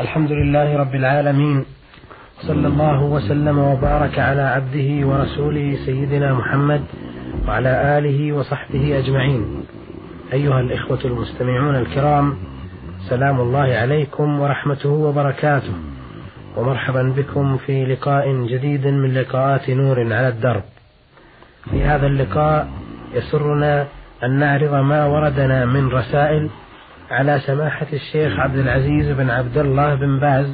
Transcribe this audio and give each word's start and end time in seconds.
الحمد 0.00 0.32
لله 0.32 0.76
رب 0.76 0.94
العالمين. 0.94 1.64
صلى 2.40 2.66
الله 2.68 3.02
وسلم 3.02 3.58
وبارك 3.58 4.18
على 4.18 4.42
عبده 4.42 5.06
ورسوله 5.06 5.76
سيدنا 5.86 6.34
محمد 6.34 6.82
وعلى 7.48 7.98
آله 7.98 8.32
وصحبه 8.32 8.98
أجمعين. 8.98 9.64
أيها 10.32 10.60
الإخوة 10.60 10.98
المستمعون 11.04 11.76
الكرام 11.76 12.36
سلام 13.08 13.40
الله 13.40 13.74
عليكم 13.74 14.40
ورحمته 14.40 14.88
وبركاته. 14.88 15.72
ومرحبا 16.56 17.02
بكم 17.16 17.56
في 17.56 17.84
لقاء 17.84 18.46
جديد 18.46 18.86
من 18.86 19.14
لقاءات 19.14 19.70
نور 19.70 20.00
على 20.00 20.28
الدرب. 20.28 20.62
في 21.70 21.82
هذا 21.82 22.06
اللقاء 22.06 22.68
يسرنا 23.14 23.86
أن 24.24 24.38
نعرض 24.38 24.74
ما 24.74 25.06
وردنا 25.06 25.64
من 25.64 25.88
رسائل 25.88 26.50
على 27.10 27.40
سماحة 27.46 27.86
الشيخ 27.92 28.40
عبد 28.40 28.58
العزيز 28.58 29.16
بن 29.16 29.30
عبد 29.30 29.58
الله 29.58 29.94
بن 29.94 30.18
باز 30.18 30.46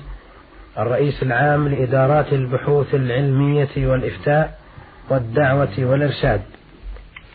الرئيس 0.79 1.23
العام 1.23 1.69
لإدارات 1.69 2.33
البحوث 2.33 2.95
العلمية 2.95 3.69
والإفتاء 3.77 4.59
والدعوة 5.11 5.79
والإرشاد. 5.79 6.41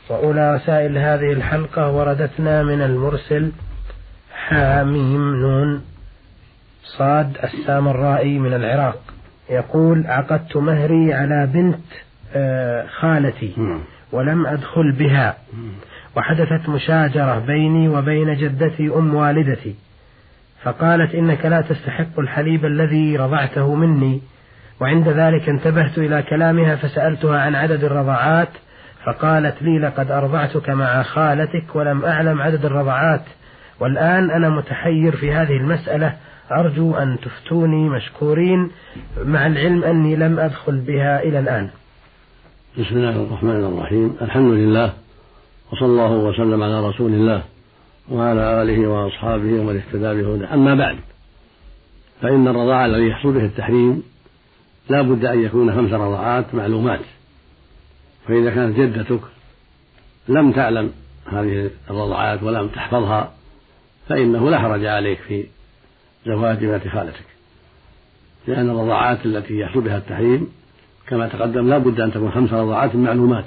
وأولى 0.10 0.56
رسائل 0.56 0.98
هذه 0.98 1.34
الحلقة 1.34 1.92
وردتنا 1.92 2.64
من 2.64 2.82
المرسل 2.82 3.52
حاميم 4.34 5.36
نون 5.36 5.82
صاد 6.98 7.38
السامرائي 7.44 8.40
من 8.40 8.54
العراق. 8.54 9.00
يقول 9.50 10.08
عقدت 10.08 10.58
مهري 10.58 11.14
على 11.14 11.50
بنت 11.54 11.86
آه، 12.36 12.86
خالتي 12.88 13.54
ولم 14.12 14.48
أدخل 14.48 14.92
بها. 14.92 15.38
وحدثت 16.18 16.70
مشاجرة 16.70 17.40
بيني 17.40 17.90
وبين 17.90 18.36
جدتي 18.36 18.90
أم 18.96 19.16
والدتي 19.16 19.76
فقالت 20.64 21.16
إنك 21.16 21.46
لا 21.46 21.62
تستحق 21.62 22.20
الحليب 22.20 22.66
الذي 22.66 23.18
رضعته 23.18 23.76
مني 23.76 24.22
وعند 24.82 25.10
ذلك 25.10 25.50
انتبهت 25.50 25.98
إلى 25.98 26.24
كلامها 26.24 26.76
فسألتها 26.76 27.40
عن 27.42 27.56
عدد 27.56 27.84
الرضعات 27.84 28.50
فقالت 29.06 29.62
لي 29.62 29.80
لقد 29.80 30.12
أرضعتك 30.12 30.70
مع 30.70 31.04
خالتك 31.04 31.76
ولم 31.76 32.06
أعلم 32.06 32.42
عدد 32.42 32.66
الرضعات 32.66 33.24
والآن 33.80 34.32
أنا 34.32 34.50
متحير 34.50 35.16
في 35.16 35.32
هذه 35.32 35.58
المسألة 35.58 36.14
أرجو 36.52 36.96
أن 36.96 37.18
تفتوني 37.20 37.90
مشكورين 37.90 38.72
مع 39.26 39.48
العلم 39.48 39.84
أني 39.84 40.16
لم 40.16 40.40
أدخل 40.40 40.80
بها 40.80 41.24
إلى 41.24 41.40
الآن. 41.40 41.70
بسم 42.78 42.96
الله 42.96 43.24
الرحمن 43.24 43.64
الرحيم 43.64 44.16
الحمد 44.22 44.54
لله 44.54 44.94
وصلى 45.72 45.88
الله 45.88 46.12
وسلم 46.12 46.64
على 46.64 46.88
رسول 46.88 47.14
الله 47.14 47.44
وعلى 48.12 48.62
آله 48.62 48.88
وأصحابه 48.88 49.60
ومن 49.60 49.76
اهتدى 49.76 50.22
بهداه. 50.22 50.54
أما 50.54 50.76
بعد 50.76 50.98
فإن 52.22 52.48
الرضاعة 52.48 52.86
الذي 52.86 53.08
يحصل 53.08 53.32
به 53.32 53.46
التحريم 53.46 54.04
لا 54.90 55.02
بد 55.02 55.26
أن 55.26 55.44
يكون 55.44 55.76
خمس 55.76 55.92
رضاعات 55.92 56.56
معلومات. 56.56 57.00
فإذا 58.28 58.50
كانت 58.50 58.80
جدتك 58.80 59.20
لم 60.28 60.52
تعلم 60.52 60.92
هذه 61.26 61.70
الرضاعات 61.90 62.44
ولم 62.44 62.68
تحفظها 62.68 63.32
فإنه 64.10 64.50
لا 64.50 64.60
حرج 64.60 64.86
عليك 64.86 65.20
في 65.20 65.46
زواج 66.26 66.66
بنت 66.66 66.88
خالتك. 66.88 67.26
لأن 68.48 68.70
الرضاعات 68.70 69.26
التي 69.26 69.60
يحصل 69.60 69.82
بها 69.82 69.98
التحريم 69.98 70.48
كما 71.08 71.28
تقدم 71.28 71.70
لا 71.70 71.78
بد 71.78 72.00
أن 72.00 72.12
تكون 72.12 72.32
خمس 72.32 72.54
رضاعات 72.54 72.96
معلومات. 72.96 73.46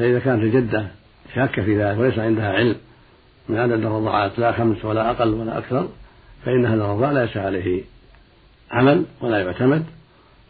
فإذا 0.00 0.18
كانت 0.18 0.42
الجدة 0.42 0.86
شاكة 1.34 1.62
في 1.62 1.82
ذلك 1.82 1.98
وليس 1.98 2.18
عندها 2.18 2.52
علم 2.52 2.76
من 3.48 3.58
عدد 3.58 3.72
الرضاعات 3.72 4.38
لا 4.38 4.52
خمس 4.52 4.84
ولا 4.84 5.10
أقل 5.10 5.34
ولا 5.34 5.58
أكثر 5.58 5.88
فإن 6.44 6.66
هذا 6.66 6.84
الرضاع 6.84 7.12
ليس 7.12 7.36
عليه 7.36 7.82
عمل 8.70 9.04
ولا 9.20 9.38
يعتمد 9.38 9.84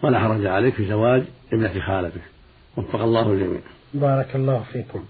ولا 0.03 0.19
حرج 0.19 0.47
عليك 0.47 0.75
في 0.75 0.87
زواج 0.87 1.23
ابنة 1.53 1.81
خالتك. 1.81 2.21
وفق 2.77 3.01
الله 3.01 3.33
الجميع. 3.33 3.61
بارك 3.95 4.37
الله 4.37 4.65
فيكم. 4.73 5.05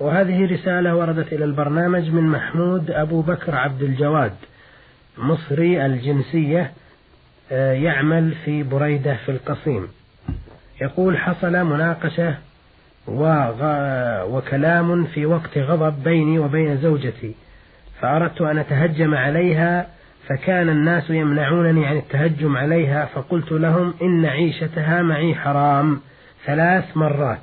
وهذه 0.00 0.52
رسالة 0.52 0.96
وردت 0.96 1.32
إلى 1.32 1.44
البرنامج 1.44 2.10
من 2.10 2.22
محمود 2.22 2.90
أبو 2.90 3.20
بكر 3.20 3.54
عبد 3.54 3.82
الجواد 3.82 4.34
مصري 5.18 5.86
الجنسية 5.86 6.72
آه، 7.52 7.72
يعمل 7.72 8.34
في 8.44 8.62
بريدة 8.62 9.16
في 9.26 9.30
القصيم. 9.30 9.88
يقول 10.80 11.18
حصل 11.18 11.52
مناقشة 11.52 12.38
وكلام 14.28 15.04
في 15.04 15.26
وقت 15.26 15.58
غضب 15.58 16.02
بيني 16.04 16.38
وبين 16.38 16.76
زوجتي 16.76 17.34
فأردت 18.00 18.40
أن 18.40 18.58
أتهجم 18.58 19.14
عليها 19.14 19.86
فكان 20.28 20.68
الناس 20.68 21.10
يمنعونني 21.10 21.86
عن 21.86 21.96
التهجم 21.96 22.56
عليها 22.56 23.06
فقلت 23.06 23.52
لهم 23.52 23.94
إن 24.02 24.26
عيشتها 24.26 25.02
معي 25.02 25.34
حرام 25.34 26.00
ثلاث 26.46 26.96
مرات 26.96 27.42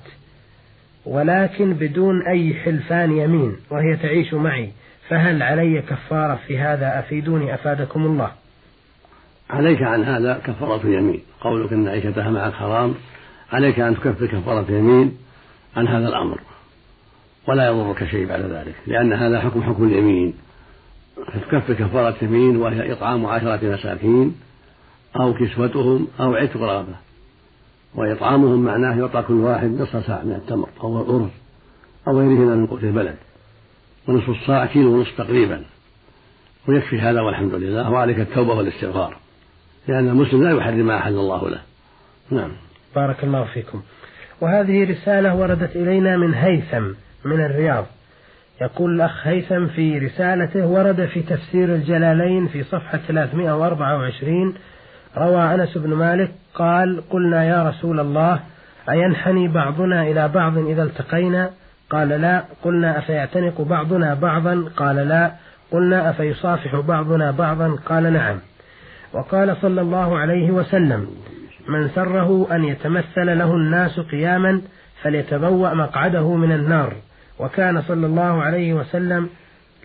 ولكن 1.05 1.73
بدون 1.73 2.27
أي 2.27 2.53
حلفان 2.53 3.17
يمين 3.17 3.55
وهي 3.69 3.97
تعيش 3.97 4.33
معي 4.33 4.71
فهل 5.09 5.43
علي 5.43 5.81
كفارة 5.81 6.39
في 6.47 6.59
هذا؟ 6.59 6.99
أفيدوني 6.99 7.53
أفادكم 7.53 8.05
الله. 8.05 8.31
عليك 9.49 9.83
عن 9.83 10.03
هذا 10.03 10.41
كفارة 10.45 10.87
يمين 10.87 11.21
قولك 11.41 11.73
إن 11.73 11.87
عيشتها 11.87 12.29
معك 12.29 12.53
حرام 12.53 12.95
عليك 13.51 13.79
أن 13.79 13.95
تكفر 13.95 14.25
كفارة 14.25 14.71
يمين 14.71 15.17
عن 15.75 15.87
هذا 15.87 16.07
الأمر. 16.07 16.39
ولا 17.47 17.67
يضرك 17.67 18.05
شيء 18.05 18.27
بعد 18.27 18.41
ذلك 18.41 18.75
لأن 18.87 19.13
هذا 19.13 19.39
حكم 19.39 19.63
حكم 19.63 19.83
اليمين. 19.83 20.33
فتكفر 21.33 21.73
كفارة 21.73 22.15
يمين 22.21 22.57
وهي 22.57 22.93
إطعام 22.93 23.25
عشرة 23.25 23.73
مساكين 23.73 24.35
أو 25.19 25.33
كسوتهم 25.33 26.07
أو 26.19 26.35
عتق 26.35 26.61
رغبة. 26.61 26.95
وإطعامهم 27.95 28.65
معناه 28.65 28.99
يعطى 28.99 29.21
كل 29.21 29.33
واحد 29.33 29.67
نصف 29.67 30.05
ساعة 30.05 30.23
من 30.23 30.33
التمر 30.33 30.69
أو 30.83 31.01
الأرز 31.01 31.29
أو 32.07 32.19
غيره 32.19 32.55
من 32.55 32.67
قوت 32.67 32.83
البلد. 32.83 33.15
ونصف 34.07 34.29
الصاع 34.29 34.65
كيلو 34.65 34.93
ونصف 34.93 35.17
تقريبا. 35.17 35.63
ويكفي 36.67 36.99
هذا 36.99 37.21
والحمد 37.21 37.53
لله 37.53 37.91
وعليك 37.91 38.19
التوبة 38.19 38.53
والاستغفار. 38.53 39.17
لأن 39.87 40.09
المسلم 40.09 40.43
لا 40.43 40.57
يحرم 40.57 40.77
ما 40.77 40.97
أحل 40.97 41.13
الله 41.13 41.49
له. 41.49 41.61
نعم. 42.31 42.51
بارك 42.95 43.23
الله 43.23 43.45
فيكم. 43.53 43.81
وهذه 44.41 44.91
رسالة 44.91 45.35
وردت 45.35 45.75
إلينا 45.75 46.17
من 46.17 46.33
هيثم 46.33 46.83
من 47.25 47.45
الرياض. 47.45 47.85
يقول 48.61 48.95
الأخ 48.95 49.27
هيثم 49.27 49.67
في 49.67 49.97
رسالته 49.97 50.67
ورد 50.67 51.05
في 51.05 51.21
تفسير 51.21 51.75
الجلالين 51.75 52.47
في 52.47 52.63
صفحة 52.63 52.97
324 53.07 54.53
روى 55.17 55.41
أنس 55.55 55.77
بن 55.77 55.93
مالك 55.93 56.31
قال 56.53 57.03
قلنا 57.09 57.43
يا 57.43 57.69
رسول 57.69 57.99
الله 57.99 58.39
أينحني 58.89 59.47
بعضنا 59.47 60.01
إلى 60.01 60.27
بعض 60.27 60.57
إذا 60.57 60.83
التقينا؟ 60.83 61.49
قال 61.89 62.09
لا. 62.09 62.43
قلنا 62.63 62.97
أفيعتنق 62.97 63.61
بعضنا 63.61 64.13
بعضا؟ 64.13 64.69
قال 64.77 64.95
لا. 64.95 65.31
قلنا 65.71 66.09
أفيصافح 66.09 66.75
بعضنا 66.75 67.31
بعضا؟ 67.31 67.75
قال 67.85 68.13
نعم. 68.13 68.39
وقال 69.13 69.57
صلى 69.61 69.81
الله 69.81 70.17
عليه 70.17 70.51
وسلم 70.51 71.07
من 71.69 71.89
سره 71.89 72.47
أن 72.51 72.63
يتمثل 72.63 73.37
له 73.37 73.53
الناس 73.53 73.99
قياما 73.99 74.61
فليتبوأ 75.01 75.73
مقعده 75.73 76.35
من 76.35 76.51
النار. 76.51 76.93
وكان 77.39 77.81
صلى 77.81 78.05
الله 78.05 78.43
عليه 78.43 78.73
وسلم 78.73 79.29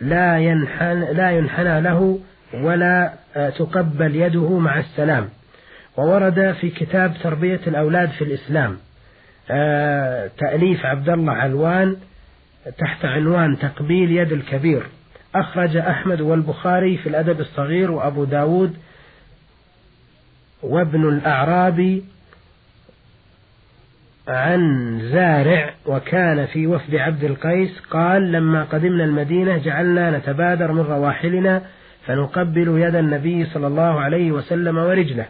لا 0.00 0.38
ينحن 0.38 1.02
لا 1.12 1.30
ينحنى 1.30 1.80
له 1.80 2.18
ولا 2.54 3.12
آه، 3.36 3.50
تقبل 3.50 4.16
يده 4.16 4.58
مع 4.58 4.78
السلام. 4.78 5.28
وورد 5.96 6.54
في 6.60 6.70
كتاب 6.70 7.14
تربية 7.22 7.60
الأولاد 7.66 8.10
في 8.10 8.24
الإسلام 8.24 8.76
آه، 9.50 10.30
تأليف 10.38 10.86
عبد 10.86 11.08
الله 11.08 11.32
علوان 11.32 11.96
تحت 12.78 13.04
عنوان 13.04 13.58
تقبيل 13.58 14.10
يد 14.10 14.32
الكبير. 14.32 14.82
أخرج 15.34 15.76
أحمد 15.76 16.20
والبخاري 16.20 16.96
في 16.96 17.08
الأدب 17.08 17.40
الصغير 17.40 17.90
وأبو 17.90 18.24
داود 18.24 18.76
وابن 20.62 21.08
الأعرابي 21.08 22.04
عن 24.28 25.00
زارع 25.12 25.74
وكان 25.86 26.46
في 26.46 26.66
وفد 26.66 26.94
عبد 26.94 27.24
القيس 27.24 27.80
قال 27.90 28.32
لما 28.32 28.64
قدمنا 28.64 29.04
المدينة 29.04 29.58
جعلنا 29.58 30.18
نتبادر 30.18 30.72
من 30.72 30.80
رواحلنا 30.80 31.62
فنقبل 32.06 32.68
يد 32.78 32.94
النبي 32.94 33.46
صلى 33.46 33.66
الله 33.66 34.00
عليه 34.00 34.32
وسلم 34.32 34.78
ورجله 34.78 35.26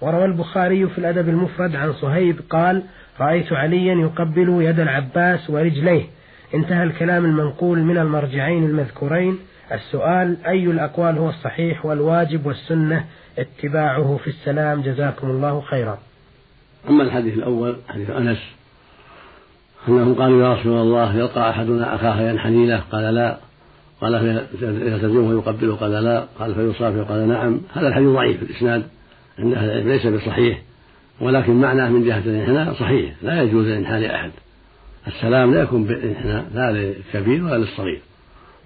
وروى 0.00 0.24
البخاري 0.24 0.86
في 0.86 0.98
الأدب 0.98 1.28
المفرد 1.28 1.76
عن 1.76 1.92
صهيب 1.92 2.40
قال 2.50 2.82
رأيت 3.20 3.52
عليا 3.52 3.94
يقبل 3.94 4.62
يد 4.62 4.80
العباس 4.80 5.50
ورجليه 5.50 6.02
انتهى 6.54 6.82
الكلام 6.82 7.24
المنقول 7.24 7.78
من 7.78 7.98
المرجعين 7.98 8.64
المذكورين. 8.64 9.38
السؤال 9.72 10.36
أي 10.46 10.64
الأقوال 10.64 11.18
هو 11.18 11.28
الصحيح 11.28 11.86
والواجب 11.86 12.46
والسنة 12.46 13.04
اتباعه 13.38 14.20
في 14.24 14.30
السلام؟ 14.30 14.82
جزاكم 14.82 15.30
الله 15.30 15.60
خيرا. 15.60 15.98
أما 16.88 17.02
الحديث 17.02 17.34
الأول 17.34 17.76
حديث 17.88 18.10
أنس 18.10 18.38
أنهم 19.88 20.14
قالوا 20.14 20.42
يا 20.42 20.54
رسول 20.54 20.72
الله 20.72 21.16
يلقى 21.16 21.50
أحدنا 21.50 21.94
أخاه 21.94 22.20
ينحني 22.20 22.66
له؟ 22.66 22.82
قال 22.92 23.14
لا. 23.14 23.38
قال 24.00 24.20
فيلتزمه 24.60 25.28
ويقبله؟ 25.28 25.74
قال 25.74 25.90
لا. 25.90 26.26
قال 26.38 26.54
فيصافي؟ 26.54 27.00
قال 27.00 27.28
نعم. 27.28 27.60
هذا 27.74 27.88
الحديث 27.88 28.08
ضعيف 28.08 28.42
الإسناد 28.42 28.82
عند 29.38 29.54
أهل 29.54 29.70
العلم 29.70 29.88
ليس 29.88 30.06
بصحيح. 30.06 30.62
ولكن 31.20 31.60
معناه 31.60 31.88
من 31.88 32.04
جهة 32.04 32.18
الانحناء 32.18 32.74
صحيح. 32.74 33.14
لا 33.22 33.42
يجوز 33.42 33.66
الانحناء 33.66 34.00
لأحد. 34.00 34.30
السلام 35.06 35.54
لا 35.54 35.62
يكون 35.62 35.84
بالانحناء 35.84 36.44
لا 36.54 36.72
للكبير 36.72 37.44
ولا 37.44 37.56
للصغير. 37.56 38.00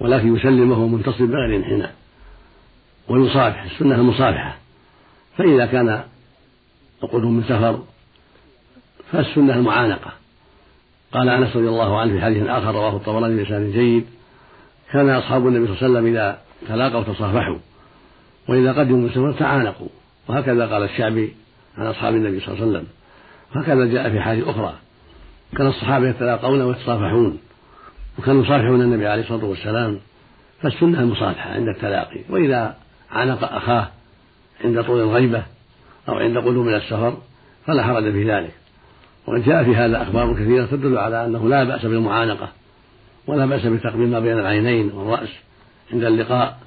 ولكن 0.00 0.37
يسلم 0.37 0.70
وهو 0.70 0.87
منتصب 0.87 1.23
بغير 1.23 1.56
انحناء 1.56 1.94
ويصافح 3.08 3.62
السنة 3.62 3.94
المصافحة 3.94 4.56
فإذا 5.38 5.67
كان 5.67 6.02
القدوم 7.02 7.37
من 7.37 7.43
سفر 7.43 7.82
فالسنة 9.12 9.55
المعانقة. 9.55 10.12
قال 11.12 11.29
أنس 11.29 11.56
رضي 11.56 11.69
الله 11.69 12.00
عنه 12.00 12.12
في 12.12 12.20
حديث 12.20 12.47
آخر 12.47 12.75
رواه 12.75 12.97
الطبراني 12.97 13.37
بلسان 13.37 13.73
جيد 13.73 14.06
كان 14.93 15.11
أصحاب 15.11 15.47
النبي 15.47 15.67
صلى 15.67 15.76
الله 15.76 15.85
عليه 15.85 15.93
وسلم 15.93 16.06
إذا 16.06 16.38
تلاقوا 16.69 17.14
تصافحوا 17.14 17.58
وإذا 18.49 18.73
قدموا 18.73 18.99
من 18.99 19.11
سفر 19.11 19.32
تعانقوا. 19.32 19.88
وهكذا 20.29 20.67
قال 20.67 20.82
الشعبي 20.82 21.35
عن 21.79 21.87
أصحاب 21.87 22.14
النبي 22.14 22.41
صلى 22.41 22.55
الله 22.55 22.67
عليه 22.67 22.70
وسلم. 22.70 22.87
هكذا 23.52 23.85
جاء 23.85 24.11
في 24.11 24.20
حديث 24.20 24.49
أخرى 24.49 24.75
كان 25.56 25.67
الصحابة 25.67 26.08
يتلاقون 26.08 26.62
ويتصافحون. 26.62 27.38
وكانوا 28.18 28.44
يصافحون 28.44 28.82
النبي 28.82 29.06
عليه 29.06 29.22
الصلاة 29.22 29.44
والسلام 29.44 30.00
فالسنة 30.62 31.00
المصافحة 31.00 31.50
عند 31.50 31.68
التلاقي. 31.68 32.20
وإذا 32.28 32.76
عانق 33.10 33.52
أخاه 33.52 33.88
عند 34.64 34.82
طول 34.82 35.00
الغيبة 35.00 35.42
أو 36.08 36.14
عند 36.14 36.38
قدوم 36.38 36.66
من 36.66 36.74
السفر 36.74 37.18
فلا 37.66 37.82
حرج 37.82 38.12
في 38.12 38.30
ذلك. 38.30 38.54
وقد 39.26 39.44
جاء 39.44 39.64
في 39.64 39.76
هذا 39.76 40.02
أخبار 40.02 40.34
كثيرة 40.34 40.66
تدل 40.66 40.98
على 40.98 41.24
أنه 41.24 41.48
لا 41.48 41.64
بأس 41.64 41.86
بالمعانقة 41.86 42.48
ولا 43.26 43.46
بأس 43.46 43.66
بتقبيل 43.66 44.08
ما 44.08 44.20
بين 44.20 44.38
العينين 44.38 44.90
والرأس 44.90 45.28
عند 45.92 46.04
اللقاء 46.04 46.58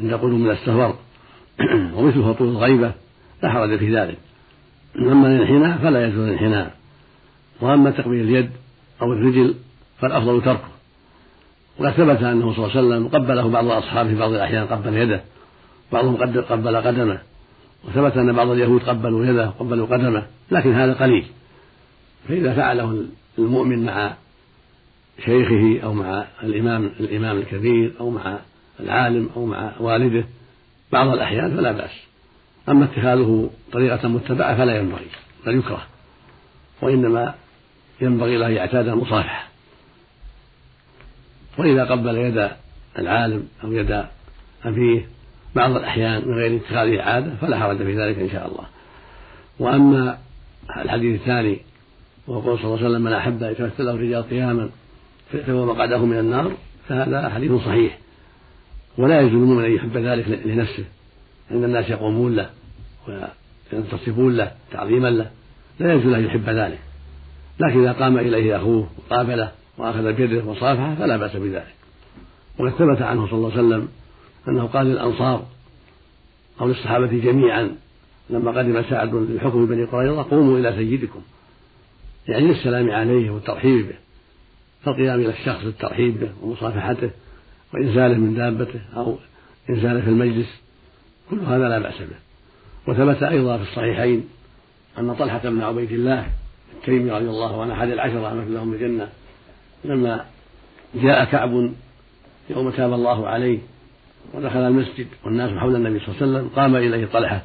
عند 0.00 0.14
قدوم 0.14 0.40
من 0.40 0.50
السفر. 0.50 0.96
ومثله 1.94 2.32
طول 2.32 2.48
الغيبة 2.48 2.92
لا 3.42 3.50
حرج 3.50 3.78
في 3.78 3.96
ذلك. 3.96 4.18
أما 4.98 5.26
الانحناء 5.26 5.78
فلا 5.78 6.06
يجوز 6.06 6.28
الانحناء. 6.28 6.76
وأما 7.60 7.90
تقبيل 7.90 8.20
اليد 8.20 8.50
أو 9.02 9.12
الرجل 9.12 9.54
فالأفضل 10.00 10.42
تركه. 10.42 10.68
وقد 11.78 11.90
ثبت 11.90 12.22
أنه 12.22 12.54
صلى 12.54 12.64
الله 12.64 12.76
عليه 12.76 12.86
وسلم 12.86 13.08
قبله 13.08 13.48
بعض 13.48 13.66
أصحابه 13.66 14.08
في 14.08 14.14
بعض 14.14 14.32
الأحيان 14.32 14.66
قبل 14.66 14.96
يده 14.96 15.20
بعضهم 15.92 16.16
قبل 16.16 16.76
قدمه. 16.76 17.18
وثبت 17.84 18.16
أن 18.16 18.32
بعض 18.32 18.48
اليهود 18.48 18.82
قبلوا 18.82 19.26
يده 19.26 19.48
وقبلوا 19.48 19.86
قدمه 19.86 20.26
لكن 20.50 20.74
هذا 20.74 20.92
قليل. 20.92 21.26
فإذا 22.28 22.54
فعله 22.54 23.04
المؤمن 23.38 23.84
مع 23.84 24.14
شيخه 25.24 25.80
أو 25.84 25.92
مع 25.94 26.24
الإمام 26.42 26.90
الإمام 27.00 27.38
الكبير 27.38 27.92
أو 28.00 28.10
مع 28.10 28.38
العالم 28.80 29.30
أو 29.36 29.46
مع 29.46 29.72
والده 29.80 30.24
بعض 30.92 31.08
الأحيان 31.08 31.56
فلا 31.56 31.72
بأس. 31.72 31.90
أما 32.68 32.84
اتخاذه 32.84 33.50
طريقة 33.72 34.08
متبعة 34.08 34.56
فلا 34.56 34.78
ينبغي 34.78 35.06
بل 35.46 35.58
يكره. 35.58 35.82
وإنما 36.82 37.34
ينبغي 38.00 38.36
له 38.36 38.46
أن 38.46 38.52
يعتاد 38.52 38.88
المصافحة 38.88 39.55
وإذا 41.58 41.84
قبل 41.84 42.16
يد 42.16 42.48
العالم 42.98 43.48
أو 43.64 43.72
يد 43.72 44.04
أبيه 44.64 45.06
بعض 45.54 45.76
الأحيان 45.76 46.28
من 46.28 46.34
غير 46.34 46.56
اتخاذه 46.56 47.02
عادة 47.02 47.34
فلا 47.40 47.58
حرج 47.58 47.76
في 47.76 47.96
ذلك 47.96 48.18
إن 48.18 48.30
شاء 48.30 48.48
الله. 48.48 48.66
وأما 49.58 50.18
الحديث 50.76 51.20
الثاني 51.20 51.60
وقول 52.26 52.58
صلى 52.58 52.64
الله 52.64 52.76
عليه 52.76 52.86
وسلم 52.86 53.02
من 53.02 53.12
أحب 53.12 53.42
أن 53.42 53.52
يتمثل 53.52 53.84
له 53.84 53.90
الرجال 53.90 54.22
قياما 54.22 54.70
فهو 55.32 55.66
مقعده 55.66 56.04
من 56.04 56.18
النار 56.18 56.52
فهذا 56.88 57.28
حديث 57.28 57.52
صحيح. 57.52 57.98
ولا 58.98 59.20
يجوز 59.20 59.32
للمؤمن 59.32 59.64
أن 59.64 59.74
يحب 59.74 59.96
ذلك 59.96 60.40
لنفسه. 60.44 60.84
عند 61.50 61.64
الناس 61.64 61.90
يقومون 61.90 62.36
له 62.36 62.50
وينتصفون 63.72 64.36
له 64.36 64.52
تعظيما 64.72 65.08
له. 65.08 65.30
لا 65.80 65.92
يجوز 65.92 66.12
أن 66.12 66.24
يحب 66.24 66.48
ذلك. 66.48 66.78
لكن 67.60 67.80
إذا 67.80 67.92
قام 67.92 68.18
إليه 68.18 68.56
أخوه 68.56 68.88
وقابله 68.98 69.50
وأخذ 69.78 70.12
بيده 70.12 70.44
وصافحه 70.44 70.94
فلا 70.94 71.16
بأس 71.16 71.36
بذلك. 71.36 71.74
وقد 72.58 72.70
ثبت 72.70 73.02
عنه 73.02 73.26
صلى 73.26 73.36
الله 73.36 73.52
عليه 73.52 73.60
وسلم 73.60 73.88
أنه 74.48 74.66
قال 74.66 74.86
للأنصار 74.86 75.46
أو 76.60 76.68
للصحابة 76.68 77.06
جميعا 77.06 77.76
لما 78.30 78.50
قدم 78.50 78.82
سعد 78.90 79.14
للحكم 79.14 79.66
بني 79.66 79.84
قريظة 79.84 80.22
قوموا 80.22 80.58
إلى 80.58 80.72
سيدكم. 80.72 81.20
يعني 82.28 82.46
للسلام 82.46 82.90
عليه 82.90 83.30
والترحيب 83.30 83.86
به. 83.86 83.94
فالقيام 84.82 85.20
إلى 85.20 85.30
الشخص 85.30 85.64
للترحيب 85.64 86.20
به 86.20 86.30
ومصافحته 86.42 87.10
وإنزاله 87.74 88.14
من 88.18 88.34
دابته 88.34 88.80
أو 88.96 89.18
إنزاله 89.70 90.00
في 90.00 90.08
المجلس 90.08 90.60
كل 91.30 91.40
هذا 91.40 91.68
لا 91.68 91.78
بأس 91.78 91.98
به. 91.98 92.16
وثبت 92.86 93.22
أيضا 93.22 93.56
في 93.56 93.62
الصحيحين 93.62 94.28
أن 94.98 95.14
طلحة 95.14 95.38
بن 95.38 95.62
عبيد 95.62 95.92
الله 95.92 96.26
التيمي 96.76 97.10
رضي 97.10 97.28
الله 97.28 97.62
عنه 97.62 97.72
أحد 97.72 97.88
العشرة 97.88 98.34
مثل 98.34 98.54
لهم 98.54 98.72
الجنة 98.72 99.08
لما 99.86 100.24
جاء 100.94 101.24
كعب 101.24 101.70
يوم 102.50 102.70
تاب 102.70 102.92
الله 102.92 103.28
عليه 103.28 103.58
ودخل 104.34 104.58
المسجد 104.58 105.06
والناس 105.24 105.50
حول 105.50 105.76
النبي 105.76 106.00
صلى 106.00 106.08
الله 106.08 106.22
عليه 106.22 106.32
وسلم 106.32 106.48
قام 106.56 106.76
إليه 106.76 107.06
طلحة 107.06 107.42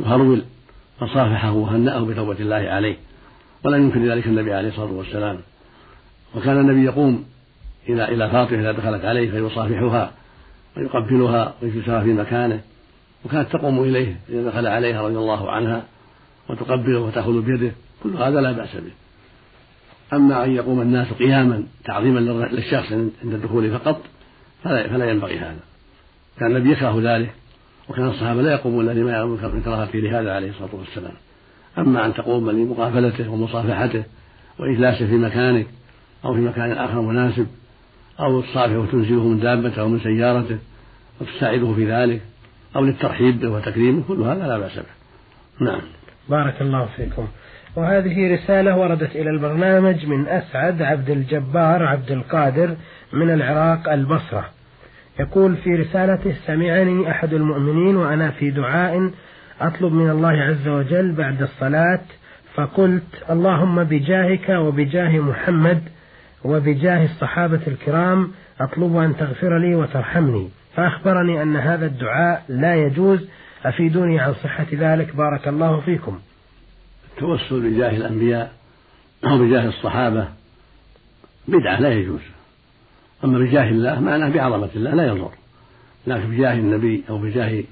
يهرول 0.00 0.42
فصافحه 1.00 1.52
وهنأه 1.52 2.00
بتوبة 2.00 2.40
الله 2.40 2.56
عليه 2.56 2.96
ولم 3.64 3.82
ينكر 3.82 4.12
ذلك 4.12 4.26
النبي 4.26 4.54
عليه 4.54 4.68
الصلاة 4.68 4.92
والسلام. 4.92 5.38
وكان 6.36 6.60
النبي 6.60 6.84
يقوم 6.84 7.24
إلى 7.88 8.04
إلى 8.04 8.30
فاطمة 8.30 8.60
إذا 8.60 8.72
دخلت 8.72 9.04
عليه 9.04 9.30
فيصافحها 9.30 10.12
ويقبلها 10.76 11.54
ويجلسها 11.62 12.02
في 12.02 12.12
مكانه 12.12 12.60
وكانت 13.24 13.52
تقوم 13.52 13.82
إليه 13.82 14.16
إذا 14.28 14.48
دخل 14.48 14.66
عليها 14.66 15.02
رضي 15.02 15.16
الله 15.16 15.50
عنها 15.50 15.84
وتقبله 16.48 17.00
وتأخذ 17.00 17.42
بيده 17.42 17.72
كل 18.02 18.16
هذا 18.16 18.40
لا 18.40 18.52
بأس 18.52 18.76
به. 18.76 18.92
أما 20.12 20.44
أن 20.44 20.52
يقوم 20.52 20.80
الناس 20.80 21.12
قياما 21.12 21.62
تعظيما 21.84 22.20
للشخص 22.52 22.92
عند 22.92 23.12
الدخول 23.24 23.70
فقط 23.70 24.02
فلا, 24.64 24.88
فلا 24.88 25.10
ينبغي 25.10 25.38
هذا. 25.38 25.60
كان 26.38 26.56
النبي 26.56 26.72
يكره 26.72 27.00
ذلك 27.02 27.34
وكان 27.88 28.08
الصحابة 28.08 28.42
لا 28.42 28.52
يقومون 28.52 28.88
لما 28.88 29.16
يرون 29.16 29.54
من 29.54 29.62
كراهته 29.62 29.98
لهذا 29.98 30.32
عليه 30.34 30.50
الصلاة 30.50 30.74
والسلام. 30.74 31.12
أما 31.78 32.06
أن 32.06 32.14
تقوم 32.14 32.50
لمقابلته 32.50 33.28
ومصافحته 33.30 34.04
وإجلاسه 34.58 35.06
في 35.06 35.14
مكانك 35.14 35.66
أو 36.24 36.34
في 36.34 36.40
مكان 36.40 36.72
آخر 36.72 37.00
مناسب 37.00 37.46
أو 38.20 38.40
تصافح 38.40 38.72
وتنزله 38.72 39.28
من 39.28 39.40
دابته 39.40 39.80
أو 39.80 39.88
من 39.88 40.00
سيارته 40.00 40.58
وتساعده 41.20 41.74
في 41.74 41.92
ذلك 41.92 42.22
أو 42.76 42.84
للترحيب 42.84 43.40
به 43.40 43.48
وتكريمه 43.48 44.02
كل 44.08 44.22
هذا 44.22 44.46
لا 44.46 44.58
بأس 44.58 44.76
به. 44.76 44.84
نعم. 45.60 45.80
بارك 46.28 46.62
الله 46.62 46.88
فيكم. 46.96 47.26
وهذه 47.76 48.34
رسالة 48.34 48.76
وردت 48.76 49.16
إلى 49.16 49.30
البرنامج 49.30 50.06
من 50.06 50.28
أسعد 50.28 50.82
عبد 50.82 51.10
الجبار 51.10 51.82
عبد 51.82 52.10
القادر 52.10 52.76
من 53.12 53.30
العراق 53.30 53.92
البصرة. 53.92 54.44
يقول 55.20 55.56
في 55.56 55.74
رسالته 55.74 56.34
سمعني 56.46 57.10
أحد 57.10 57.32
المؤمنين 57.32 57.96
وأنا 57.96 58.30
في 58.30 58.50
دعاء 58.50 59.10
أطلب 59.60 59.92
من 59.92 60.10
الله 60.10 60.42
عز 60.42 60.68
وجل 60.68 61.12
بعد 61.12 61.42
الصلاة 61.42 62.00
فقلت 62.54 63.24
اللهم 63.30 63.84
بجاهك 63.84 64.48
وبجاه 64.48 65.18
محمد 65.18 65.82
وبجاه 66.44 67.04
الصحابة 67.04 67.60
الكرام 67.66 68.30
أطلب 68.60 68.96
أن 68.96 69.16
تغفر 69.16 69.58
لي 69.58 69.74
وترحمني. 69.74 70.48
فأخبرني 70.76 71.42
أن 71.42 71.56
هذا 71.56 71.86
الدعاء 71.86 72.42
لا 72.48 72.74
يجوز 72.74 73.28
أفيدوني 73.64 74.20
عن 74.20 74.34
صحة 74.34 74.66
ذلك 74.72 75.16
بارك 75.16 75.48
الله 75.48 75.80
فيكم. 75.80 76.18
التوسل 77.16 77.70
بجاه 77.70 77.96
الأنبياء 77.96 78.52
أو 79.24 79.38
بجاه 79.38 79.68
الصحابة 79.68 80.28
بدعة 81.48 81.80
لا 81.80 81.92
يجوز. 81.92 82.20
أما 83.24 83.38
بجاه 83.38 83.70
الله 83.70 84.00
معناه 84.00 84.28
بعظمة 84.28 84.70
الله 84.76 84.94
لا 84.94 85.06
يضر. 85.06 85.30
لكن 86.06 86.30
بجاه 86.30 86.54
النبي 86.54 87.04
أو 87.08 87.18
بجاه 87.18 87.64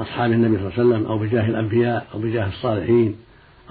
أصحاب 0.00 0.32
النبي 0.32 0.56
صلى 0.56 0.66
الله 0.66 0.78
عليه 0.78 0.88
وسلم 0.88 1.06
أو 1.06 1.18
بجاه 1.18 1.46
الأنبياء 1.46 2.06
أو 2.14 2.18
بجاه 2.18 2.48
الصالحين 2.48 3.16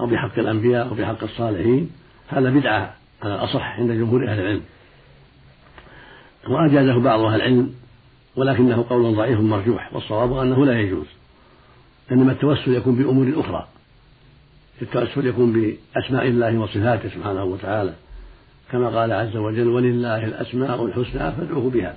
أو 0.00 0.06
بحق 0.06 0.38
الأنبياء 0.38 0.88
أو 0.88 0.94
بحق 0.94 1.22
الصالحين 1.22 1.90
هذا 2.28 2.50
بدعة 2.50 2.94
على 3.22 3.34
الأصح 3.34 3.78
عند 3.78 3.92
جمهور 3.92 4.28
أهل 4.28 4.40
العلم. 4.40 4.62
وأجازه 6.48 7.00
بعض 7.00 7.20
أهل 7.20 7.36
العلم 7.36 7.74
ولكنه 8.36 8.86
قول 8.90 9.16
ضعيف 9.16 9.40
مرجوح 9.40 9.94
والصواب 9.94 10.32
أنه 10.32 10.66
لا 10.66 10.80
يجوز. 10.80 11.06
إنما 12.12 12.32
التوسل 12.32 12.74
يكون 12.74 12.94
بأمور 12.96 13.32
أخرى. 13.36 13.68
التوسل 14.82 15.26
يكون 15.26 15.52
بأسماء 15.52 16.26
الله 16.26 16.58
وصفاته 16.58 17.08
سبحانه 17.08 17.44
وتعالى. 17.44 17.92
كما 18.72 19.00
قال 19.00 19.12
عز 19.12 19.36
وجل 19.36 19.68
ولله 19.68 20.24
الأسماء 20.24 20.84
الحسنى 20.84 21.32
فادعوه 21.32 21.70
بها. 21.70 21.96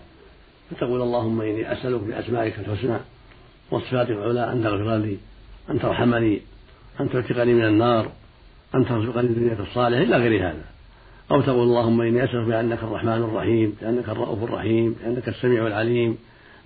فتقول 0.71 1.01
اللهم 1.01 1.41
إني 1.41 1.73
أسألك 1.73 2.01
بأسمائك 2.01 2.59
الحسنى 2.59 2.97
وصفاتك 3.71 4.09
العلى 4.09 4.51
أن 4.51 4.63
تغفر 4.63 4.97
لي 4.97 5.17
أن 5.69 5.79
ترحمني 5.79 6.41
أن 6.99 7.09
تعتقني 7.09 7.53
من 7.53 7.65
النار 7.65 8.11
أن 8.75 8.85
ترزقني 8.85 9.27
الدنيا 9.27 9.57
الصالحة 9.59 10.01
إلى 10.01 10.17
غير 10.17 10.47
هذا. 10.49 10.65
أو 11.31 11.41
تقول 11.41 11.63
اللهم 11.63 12.01
إني 12.01 12.23
أسألك 12.23 12.47
بأنك 12.47 12.83
الرحمن 12.83 13.09
الرحيم 13.09 13.75
بأنك 13.81 14.09
الرؤوف 14.09 14.43
الرحيم 14.43 14.95
بأنك 15.03 15.29
السميع 15.29 15.67
العليم 15.67 16.17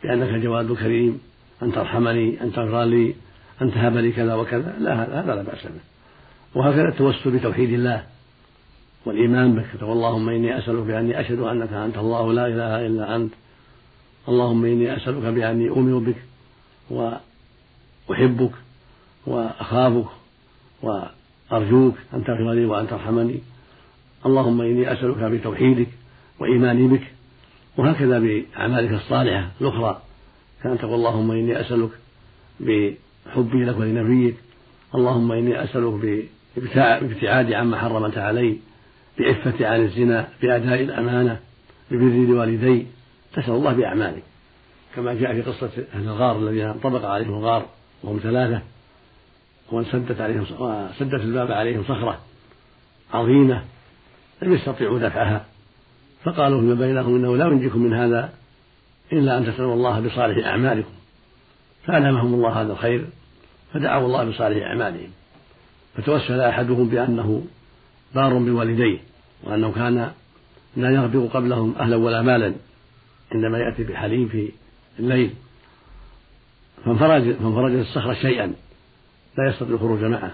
بأنك 0.04 0.30
الجواد 0.30 0.72
الكريم 0.72 1.22
أن 1.64 1.72
ترحمني 1.72 2.42
أن 2.42 2.52
تغفر 2.52 2.84
لي 2.84 3.16
أن 3.62 3.72
تهب 3.72 3.98
لي 3.98 4.12
كذا 4.12 4.34
وكذا. 4.34 4.76
لا 4.80 5.04
هذا 5.04 5.36
لا 5.36 5.42
بأس 5.42 5.64
به. 5.64 5.99
وهكذا 6.56 6.88
التوسل 6.88 7.32
بتوحيد 7.32 7.70
الله 7.70 8.04
والإيمان 9.06 9.56
بك. 9.56 9.84
اللهم 9.84 10.30
إني 10.30 10.58
أسألك 10.58 10.84
بأني 10.84 11.20
أشهد 11.20 11.40
أنك 11.40 11.74
أنت 11.74 11.98
الله 11.98 12.34
لا 12.34 12.48
إله 12.48 12.86
إلا 12.86 13.16
أنت. 13.16 13.34
اللهم 14.30 14.66
إني 14.66 14.98
أسألك 14.98 15.24
بأني 15.24 15.70
أؤمن 15.70 16.00
بك 16.06 16.16
وأحبك 18.10 18.52
وأخافك 19.28 20.10
وأرجوك. 20.82 21.96
أن 22.14 22.24
تغفر 22.24 22.54
لي 22.54 22.66
وأن 22.66 22.88
ترحمني 22.88 23.40
اللهم 24.26 24.62
إني 24.62 24.94
أسألك 24.94 25.18
بتوحيدك 25.18 25.88
وإيماني 26.40 26.88
بك. 26.88 27.04
وهكذا 27.78 28.20
بأعمالك 28.20 28.92
الصالحة 28.92 29.52
الأخرى. 29.62 30.02
كان 30.64 30.78
تقول 30.78 30.94
اللهم 30.94 31.32
إني 31.32 31.62
أسألك 31.62 31.92
بحبي 32.60 33.66
لك 33.66 33.78
ولنبيك. 33.78 34.36
اللهم 34.96 35.32
إني 35.32 35.64
أسألك 35.64 35.94
بابتعادي 36.58 37.56
عما 37.56 37.78
حرمت 37.78 38.18
علي 38.18 38.58
بعفة 39.20 39.68
عن 39.68 39.84
الزنا 39.84 40.28
بأداء 40.42 40.82
الأمانة 40.82 41.40
ببر 41.92 42.32
الوالدين. 42.32 42.88
تسأل 43.34 43.54
الله 43.54 43.74
بأعمالك 43.74 44.24
كما 44.96 45.14
جاء 45.14 45.34
في 45.34 45.42
قصة 45.42 45.70
أهل 45.94 46.04
الغار 46.04 46.38
الذين 46.38 46.66
انطبق 46.66 47.06
عليهم 47.06 47.34
الغار 47.34 47.66
وهم 48.04 48.20
ثلاثة 48.24 48.62
وسدت 49.72 50.22
عليهم 50.22 50.46
وسدت 50.60 51.22
الباب 51.22 51.52
عليهم 51.52 51.84
صخرة 51.84 52.20
عظيمة 53.14 53.64
لم 54.42 54.54
يستطيعوا 54.54 55.00
دفعها. 55.00 55.46
فقالوا 56.24 56.62
فيما 56.62 56.74
بينهم 56.74 57.16
إنه 57.16 57.38
لا 57.38 57.46
ينجيكم 57.46 57.80
من 57.80 57.94
هذا 57.94 58.34
إلا 59.14 59.38
أن 59.38 59.46
تسألوا 59.46 59.74
الله 59.74 60.00
بصالح 60.00 60.48
أعمالكم. 60.48 60.92
فألهمهم 61.86 62.34
الله 62.34 62.62
هذا 62.62 62.74
الخير 62.74 63.06
فدعوا 63.74 64.06
الله 64.06 64.24
بصالح 64.24 64.66
أعمالهم. 64.66 65.10
فتوسل 65.98 66.42
أحدهم 66.42 66.90
بأنه 66.90 67.44
بار 68.16 68.38
بوالديه 68.38 69.00
وأنه 69.44 69.72
كان 69.72 70.12
لا 70.78 70.90
يغبر 70.90 71.28
قبلهم 71.34 71.76
أهلا 71.80 71.96
ولا 71.96 72.22
مالا 72.22 72.54
عندما 73.32 73.58
يأتي 73.58 73.84
بحليب 73.84 74.30
في 74.30 74.52
الليل. 75.00 75.34
فانفرج 76.86 77.34
فانفرجت 77.34 77.80
الصخرة 77.80 78.14
شيئا 78.14 78.54
لا 79.38 79.50
يستطيع 79.50 79.76
الخروج 79.76 80.04
معه. 80.04 80.32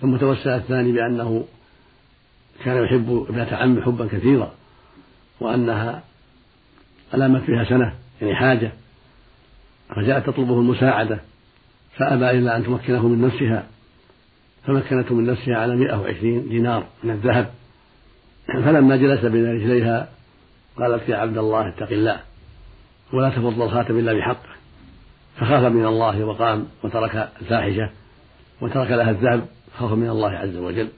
ثم 0.00 0.16
توسل 0.16 0.50
الثاني 0.50 0.92
بأنه 0.92 1.44
كان 2.64 2.84
يحب 2.84 3.26
ابنة 3.28 3.48
عمه 3.52 3.82
حبا 3.82 4.06
كثيرا 4.06 4.54
وأنها 5.40 6.02
ألامت 7.14 7.42
فيها 7.42 7.64
سنة 7.64 7.94
يعني 8.20 8.34
حاجة. 8.34 8.72
فجاءت 9.96 10.26
تطلبه 10.26 10.60
المساعدة 10.60 11.20
فأبى 11.96 12.30
إلا 12.30 12.56
أن 12.56 12.64
تمكنه 12.64 13.08
من 13.08 13.26
نفسها. 13.26 13.66
فمكنته 14.68 15.14
من 15.14 15.26
نفسها 15.26 15.56
على 15.56 15.76
مئة 15.76 16.00
وعشرين 16.00 16.48
دينار 16.48 16.86
من 17.04 17.10
الذهب. 17.10 17.50
فلما 18.46 18.96
جلس 18.96 19.24
بين 19.24 19.54
رجليها 19.54 20.08
قالت 20.78 21.08
يا 21.08 21.16
عبد 21.16 21.38
الله 21.38 21.68
اتق 21.68 21.92
الله 21.92 22.20
ولا 23.12 23.30
تفضل 23.30 23.62
الخاتم 23.62 23.98
إلا 23.98 24.12
بحقه 24.12 24.48
فخاف 25.36 25.72
من 25.72 25.86
الله 25.86 26.24
وقام 26.24 26.66
وترك 26.82 27.28
الفاحشة 27.40 27.90
وترك 28.60 28.90
لها 28.90 29.10
الذهب 29.10 29.46
خوفا 29.78 29.94
من 29.94 30.08
الله 30.08 30.30
عز 30.30 30.56
وجل. 30.56 30.88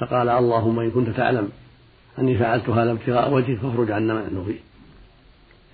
فقال 0.00 0.28
اللهم 0.28 0.80
إن 0.80 0.90
كنت 0.90 1.10
تعلم 1.16 1.48
أني 2.18 2.38
فعلت 2.38 2.68
هذا 2.68 2.92
ابتغاء 2.92 3.32
وجهك 3.32 3.58
فاخرج 3.58 3.90
عنا 3.90 4.14
ما 4.14 4.20
نحن 4.20 4.44
فيه 4.44 4.58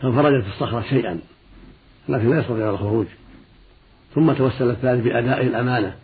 فانفرجت 0.03 0.47
الصخرة 0.47 0.85
شيئا 0.91 1.21
لكن 2.09 2.31
لا 2.31 2.39
يستطيع 2.39 2.71
الخروج. 2.71 3.07
ثم 4.15 4.33
توسل 4.33 4.71
الثالث 4.71 5.05
بأداء 5.05 5.43
الأمانة. 5.43 5.95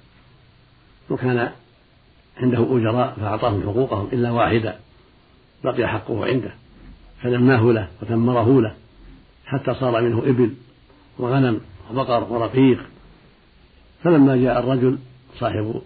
وكان 1.11 1.51
عنده 2.37 2.59
أجراء 2.59 3.17
فأعطاهم 3.21 3.63
حقوقهم 3.63 4.09
إلا 4.13 4.31
واحدا 4.31 4.79
بقي 5.65 5.89
حقه 5.89 6.27
عنده. 6.27 6.53
فنماه 7.23 7.73
له 7.73 7.89
وثمره 8.03 8.61
له 8.63 8.75
حتى 9.47 9.75
صار 9.75 10.03
منه 10.03 10.19
إبل 10.19 10.55
وغنم 11.19 11.61
وبقر 11.91 12.33
ورقيق. 12.33 12.79
فلما 14.05 14.37
جاء 14.37 14.59
الرجل 14.59 14.99
صاحب 15.39 15.83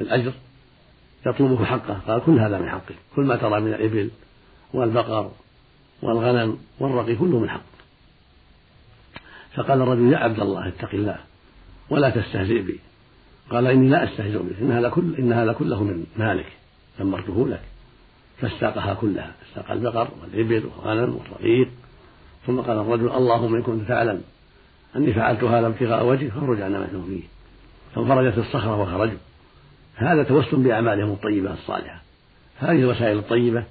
الأجر 0.00 0.32
يطلبه 1.26 1.64
حقه 1.64 1.94
قال 2.06 2.22
كل 2.26 2.38
هذا 2.38 2.58
من 2.58 2.68
حقك 2.68 2.94
كل 3.16 3.22
ما 3.22 3.36
ترى 3.36 3.60
من 3.60 3.74
الإبل 3.74 4.10
والبقر 4.74 5.30
والغنم 6.02 6.58
والرقي 6.80 7.16
كله 7.16 7.38
من 7.38 7.50
حقك. 7.50 7.62
فقال 9.54 9.82
الرجل 9.82 10.12
يا 10.12 10.18
عبد 10.18 10.40
الله 10.40 10.68
اتق 10.68 10.94
الله 10.94 11.18
ولا 11.90 12.10
تستهزئ 12.10 12.62
بي. 12.62 12.80
قال 13.50 13.66
إني 13.66 13.88
لا 13.88 14.04
أستهزئ 14.04 14.38
بك 14.38 14.60
إن 14.60 14.72
هذا 14.72 14.88
كل 14.88 15.14
إن 15.18 15.32
هذا 15.32 15.52
كله 15.52 15.84
من 15.84 16.06
مالك 16.16 16.46
ثمرته 16.98 17.48
لك. 17.48 17.60
فاستاقها 18.40 18.94
كلها 18.94 19.32
استاق 19.48 19.70
البقر 19.70 20.08
والإبل 20.22 20.66
والغنم 20.66 21.16
والرقيق. 21.16 21.68
ثم 22.46 22.60
قال 22.60 22.78
الرجل 22.78 23.10
اللهم 23.10 23.54
إن 23.54 23.62
كنت 23.62 23.88
تعلم 23.88 24.22
أني 24.96 25.12
فعلت 25.12 25.44
هذا 25.44 25.66
ابتغاء 25.66 26.06
وجهك 26.06 26.30
فاخرج 26.30 26.60
عنا 26.60 26.78
ما 26.78 26.86
فيه 26.86 27.22
فانفرجت 27.94 28.38
الصخرة 28.38 28.80
وخرجوا. 28.80 29.18
هذا 29.94 30.22
توسل 30.22 30.56
بأعمالهم 30.56 31.10
الطيبة 31.10 31.52
الصالحة. 31.52 32.02
هذه 32.58 32.78
الوسائل 32.78 33.18
الطيبة. 33.18 33.64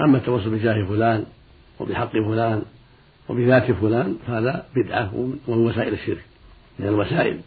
أما 0.00 0.18
التوسل 0.18 0.50
بجاه 0.50 0.84
فلان 0.84 1.24
وبحق 1.80 2.12
فلان 2.12 2.62
وبذات 3.28 3.70
فلان 3.70 4.16
فهذا 4.26 4.66
بدعة 4.76 5.14
ومن 5.48 5.66
وسائل 5.66 5.92
الشرك. 5.92 6.24
من 6.78 6.88
الوسائل. 6.88 7.40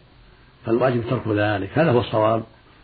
فالواجب 0.65 1.03
ترك 1.09 1.27
ذلك. 1.27 1.69
هذا 1.77 1.91
هو 1.91 1.99
الصواب 1.99 2.43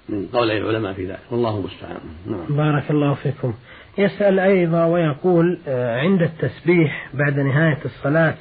من 0.09 0.27
قول 0.33 0.51
العلماء 0.51 0.93
في 0.93 1.05
ذلك. 1.05 1.19
والله 1.31 1.57
المستعان. 1.57 1.97
نعم. 2.25 2.57
بارك 2.57 2.91
الله 2.91 3.13
فيكم. 3.13 3.53
يسأل 3.97 4.39
أيضا 4.39 4.85
ويقول 4.85 5.59
آه، 5.67 5.99
عند 5.99 6.21
التسبيح 6.21 7.09
بعد 7.13 7.39
نهاية 7.39 7.79
الصلاة 7.85 8.35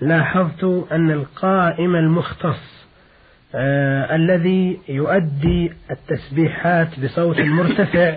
لاحظت 0.00 0.64
أن 0.92 1.10
القائم 1.10 1.96
المختص 1.96 2.86
آه 3.54 4.16
الذي 4.16 4.78
يؤدي 4.88 5.72
التسبيحات 5.90 7.00
بصوت 7.00 7.40
مرتفع 7.40 8.16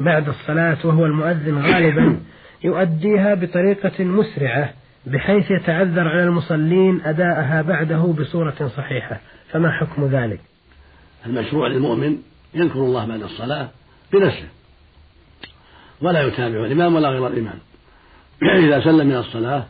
بعد 0.00 0.28
الصلاة 0.28 0.76
وهو 0.84 1.06
المؤذن 1.06 1.58
غالبا 1.58 2.20
يؤديها 2.64 3.34
بطريقة 3.34 4.04
مسرعة 4.04 4.70
بحيث 5.06 5.50
يتعذر 5.50 6.08
على 6.08 6.22
المصلين 6.22 7.00
أداءها 7.04 7.62
بعده 7.62 8.14
بصورة 8.18 8.70
صحيحة. 8.76 9.20
فما 9.52 9.70
حكم 9.70 10.06
ذلك؟ 10.06 10.40
المشروع 11.26 11.68
للمؤمن 11.68 12.22
يذكر 12.54 12.78
الله 12.78 13.06
بعد 13.06 13.22
الصلاة 13.22 13.68
بنفسه 14.12 14.48
ولا 16.00 16.22
يتابع 16.22 16.64
الإمام 16.64 16.94
ولا 16.94 17.08
غير 17.08 17.26
الإمام. 17.26 17.58
إذا 18.66 18.80
سلم 18.84 19.06
من 19.06 19.16
الصلاة 19.16 19.66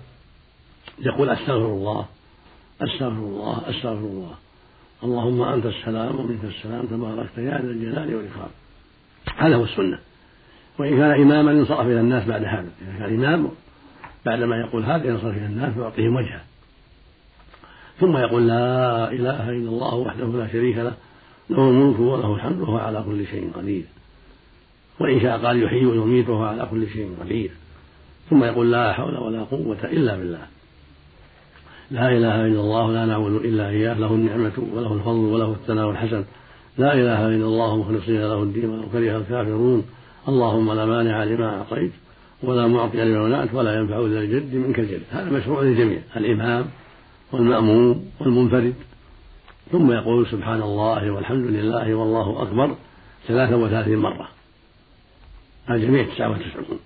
يقول 0.98 1.30
أستغفر 1.30 1.66
الله 1.66 2.06
أستغفر 2.82 3.04
الله 3.06 3.62
أستغفر 3.70 4.06
الله. 4.06 4.34
اللهم 5.04 5.42
أنت 5.42 5.66
السلام 5.66 6.20
ومنك 6.20 6.44
السلام 6.44 6.86
تباركت 6.86 7.38
يا 7.38 7.50
ذا 7.50 7.70
الجلال 7.70 8.14
والإكرام. 8.14 8.50
هذا 9.36 9.56
هو 9.56 9.64
السنة. 9.64 9.98
وإن 10.78 10.96
كان 10.96 11.10
إماما 11.10 11.52
ينصرف 11.52 11.86
إلى 11.86 12.00
الناس 12.00 12.24
بعد 12.24 12.44
هذا 12.44 12.68
إذا 12.82 12.98
كان 12.98 13.24
إمام 13.24 13.50
بعدما 14.26 14.56
يقول 14.56 14.84
هذا 14.84 15.06
ينصرف 15.06 15.36
إلى 15.36 15.46
الناس 15.46 15.76
ويعطيهم 15.76 16.16
وجهه. 16.16 16.40
ثم 18.00 18.16
يقول 18.16 18.48
لا 18.48 19.12
إله 19.12 19.50
إلا 19.50 19.68
الله 19.68 19.94
وحده 19.94 20.26
لا 20.26 20.48
شريك 20.52 20.76
له 20.76 20.92
له 21.50 21.70
الملك 21.70 22.00
وله 22.00 22.34
الحمد 22.34 22.60
وهو 22.60 22.76
على 22.76 23.04
كل 23.06 23.26
شيء 23.26 23.50
قدير. 23.54 23.84
وإن 25.00 25.20
شاء 25.20 25.38
قال 25.38 25.62
يحيي 25.62 25.86
ويميت 25.86 26.28
وهو 26.28 26.44
على 26.44 26.68
كل 26.70 26.88
شيء 26.88 27.16
قدير. 27.20 27.50
ثم 28.30 28.44
يقول 28.44 28.72
لا 28.72 28.92
حول 28.92 29.16
ولا 29.16 29.42
قوة 29.42 29.84
إلا 29.84 30.16
بالله. 30.16 30.46
لا 31.90 32.08
إله 32.08 32.46
إلا 32.46 32.60
الله 32.60 32.92
لا 32.92 33.04
نعبد 33.04 33.34
إلا 33.44 33.68
إياه 33.68 33.94
له 33.94 34.14
النعمة 34.14 34.52
وله 34.74 34.92
الفضل 34.92 35.24
وله 35.34 35.52
الثناء 35.52 35.90
الحسن. 35.90 36.24
لا 36.78 36.94
إله 36.94 37.28
إلا 37.28 37.44
الله 37.44 37.76
مخلصين 37.76 38.20
له 38.20 38.42
الدين 38.42 38.64
ولو 38.70 38.88
كره 38.92 39.16
الكافرون. 39.16 39.84
اللهم 40.28 40.72
لا 40.72 40.86
مانع 40.86 41.24
لما 41.24 41.56
أعطيت 41.58 41.92
ولا 42.42 42.66
معطي 42.66 43.04
لما 43.04 43.28
منعت 43.28 43.54
ولا 43.54 43.78
ينفع 43.78 44.00
ذا 44.00 44.20
الجد 44.20 44.54
منك 44.54 44.78
الجد. 44.78 45.02
هذا 45.10 45.30
مشروع 45.30 45.62
للجميع. 45.62 46.00
الإمام 46.16 46.64
والمأموم 47.32 48.10
والمنفرد. 48.20 48.74
ثم 49.72 49.92
يقول 49.92 50.26
سبحان 50.26 50.62
الله 50.62 51.10
والحمد 51.10 51.46
لله 51.46 51.94
والله 51.94 52.42
أكبر 52.42 52.76
ثلاثة 53.28 53.56
وثلاثين 53.56 53.98
مرة. 53.98 54.28
الجميع 55.70 56.04
تسعة 56.04 56.30
وتسعون. 56.30 56.78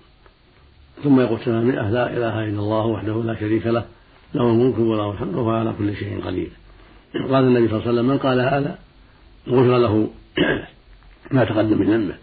ثم 1.03 1.19
يقول 1.19 1.39
ثمانمائة 1.39 1.89
لا 1.89 2.09
إله 2.09 2.43
إلا 2.43 2.59
الله 2.59 2.85
وحده 2.85 3.23
لا 3.23 3.35
شريك 3.35 3.67
له 3.67 3.85
له 4.33 4.49
الملك 4.49 4.79
وله 4.79 5.11
الحمد 5.11 5.35
وهو 5.35 5.49
على 5.49 5.73
كل 5.77 5.95
شيء 5.95 6.21
قدير. 6.25 6.49
قال 7.13 7.43
النبي 7.43 7.67
صلى 7.67 7.77
الله 7.77 7.87
عليه 7.87 7.91
وسلم 7.91 8.07
من 8.07 8.17
قال 8.17 8.39
هذا 8.39 8.77
غفر 9.47 9.77
له 9.77 10.09
ما 11.31 11.43
تقدم 11.45 11.79
من 11.79 11.89
ذنبه. 11.89 12.15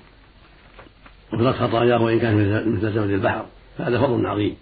وفي 1.33 1.53
خطاياه 1.53 2.03
وإن 2.03 2.19
كان 2.21 2.37
مثل 2.77 2.93
زمن 2.93 3.15
البحر. 3.15 3.47
فهذا 3.79 3.99
فضل 3.99 4.27
عظيم. 4.27 4.57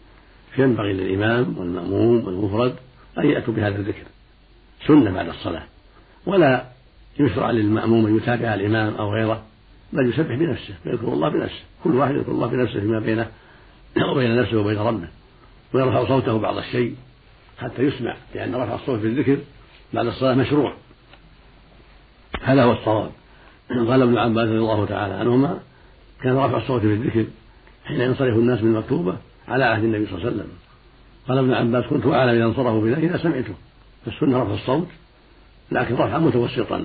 فينبغي 0.56 0.92
للإمام 0.92 1.58
والمأموم 1.58 2.26
والمفرد 2.26 2.74
أن 3.18 3.30
يأتوا 3.30 3.54
بهذا 3.54 3.76
الذكر. 3.78 4.02
سنة 4.86 5.10
بعد 5.10 5.28
الصلاة. 5.28 5.62
ولا 6.26 6.64
يشرع 7.20 7.50
للمأموم 7.50 8.06
أن 8.06 8.16
يتابع 8.16 8.54
الإمام 8.54 8.94
أو 8.94 9.12
غيره 9.12 9.42
بل 9.92 10.10
يسبح 10.10 10.34
بنفسه 10.34 10.74
ويذكر 10.86 11.08
الله 11.08 11.28
بنفسه. 11.28 11.62
كل 11.84 11.94
واحد 11.94 12.14
يذكر 12.14 12.32
الله 12.32 12.46
بنفسه 12.46 12.80
فيما 12.80 13.00
بينه 13.00 13.30
وبين 14.10 14.36
نفسه 14.36 14.60
وبين 14.60 14.78
ربه. 14.78 15.08
ويرفع 15.72 16.08
صوته 16.08 16.38
بعض 16.38 16.56
الشيء 16.56 16.94
حتى 17.58 17.82
يسمع 17.82 18.16
لأن 18.34 18.54
رفع 18.54 18.74
الصوت 18.74 19.00
بالذكر 19.00 19.38
بعد 19.94 20.06
الصلاة 20.06 20.34
مشروع. 20.34 20.74
هذا 22.42 22.64
هو 22.64 22.72
الصواب. 22.72 23.10
قال 23.70 24.02
ابن 24.02 24.18
عباس 24.18 24.48
رضي 24.48 24.58
الله 24.58 24.86
تعالى 24.86 25.14
عنهما 25.14 25.60
كان 26.22 26.36
رفع 26.36 26.56
الصوت 26.56 26.82
بالذكر 26.82 27.24
حين 27.84 28.00
ينصرف 28.00 28.34
الناس 28.34 28.60
بالمكتوبة 28.60 29.16
على 29.48 29.64
عهد 29.64 29.84
النبي 29.84 30.06
صلى 30.06 30.14
الله 30.14 30.26
عليه 30.26 30.36
وسلم. 30.36 30.50
قال 31.28 31.38
ابن 31.38 31.52
عباس 31.52 31.84
كنت 31.84 32.06
أعلم 32.06 32.34
إذا 32.34 32.44
انصرفوا 32.44 32.80
بذلك 32.80 33.04
إذا 33.04 33.16
سمعته. 33.16 33.54
فالسنة 34.04 34.42
رفع 34.42 34.54
الصوت 34.54 34.88
لكن 35.72 35.94
رفعا 35.94 36.18
متوسطا. 36.18 36.84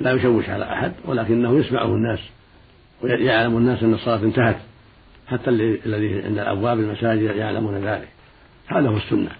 لا 0.00 0.12
يشوش 0.12 0.48
على 0.48 0.72
أحد 0.72 0.92
ولكنه 1.04 1.58
يسمعه 1.58 1.86
الناس 1.86 2.18
ويعلم 3.02 3.56
الناس 3.56 3.82
أن 3.82 3.94
الصلاة 3.94 4.22
انتهت. 4.22 4.56
حتى 5.26 5.50
الذي 5.50 6.22
عند 6.22 6.38
أبواب 6.38 6.80
المساجد 6.80 7.36
يعلمون 7.36 7.74
ذلك. 7.74 8.08
هذا 8.66 8.88
هو 8.88 8.96
السنة. 8.96 9.30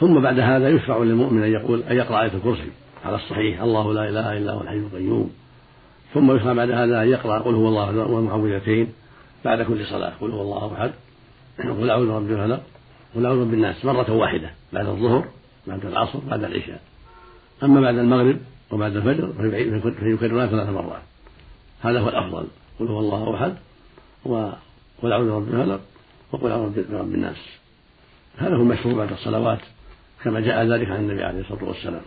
ثم 0.00 0.20
بعد 0.20 0.38
هذا 0.38 0.68
يشرع 0.68 0.98
للمؤمن 0.98 1.42
أن 1.42 1.52
يقول 1.52 1.82
أن 1.82 1.96
يقرأ 1.96 2.22
آية 2.22 2.32
الكرسي. 2.34 2.70
على 3.04 3.16
الصحيح. 3.16 3.62
الله 3.62 3.94
لا 3.94 4.08
إله 4.08 4.38
إلا 4.38 4.52
هو 4.52 4.60
الحي 4.60 4.76
القيوم. 4.76 5.32
ثم 6.14 6.36
يشرع 6.36 6.52
بعد 6.52 6.70
هذا 6.70 7.02
أن 7.02 7.08
يقرأ 7.08 7.38
قل 7.38 7.54
هو 7.54 7.68
الله 7.68 8.06
والمعوذتين 8.06 8.92
بعد 9.44 9.62
كل 9.62 9.86
صلاة. 9.86 10.12
قل 10.20 10.30
هو 10.30 10.42
الله 10.42 10.74
أحد. 10.74 10.90
قل 11.58 11.90
أعوذ 11.90 12.06
برب 12.06 12.30
الفلق 12.30 12.62
قل 13.14 13.26
أعوذ 13.26 13.38
برب 13.38 13.54
الناس 13.54 13.84
مرة 13.84 14.12
واحدة 14.12 14.50
بعد 14.72 14.86
الظهر 14.86 15.24
بعد 15.66 15.86
العصر 15.86 16.18
بعد 16.18 16.44
العشاء. 16.44 16.80
أما 17.62 17.80
بعد 17.80 17.98
المغرب 17.98 18.36
وبعد 18.70 18.96
الفجر 18.96 19.32
فيكررها 20.00 20.46
ثلاث 20.46 20.68
مرات. 20.68 21.02
هذا 21.80 22.00
هو 22.00 22.08
الأفضل. 22.08 22.46
قل 22.80 22.86
هو 22.86 22.98
الله 22.98 23.34
أحد 23.34 23.54
وقل 24.24 25.12
أعوذ 25.12 25.30
برب 25.30 25.48
الفلق 25.48 25.80
وقل 26.32 26.50
أعوذ 26.50 26.92
برب 26.92 27.14
الناس. 27.14 27.36
هذا 28.38 28.56
هو 28.56 28.62
المشروع 28.62 28.94
بعد 28.94 29.12
الصلوات 29.12 29.60
كما 30.24 30.40
جاء 30.40 30.64
ذلك 30.64 30.90
عن 30.90 31.00
النبي 31.00 31.24
عليه 31.24 31.40
الصلاة 31.40 31.64
والسلام. 31.64 32.02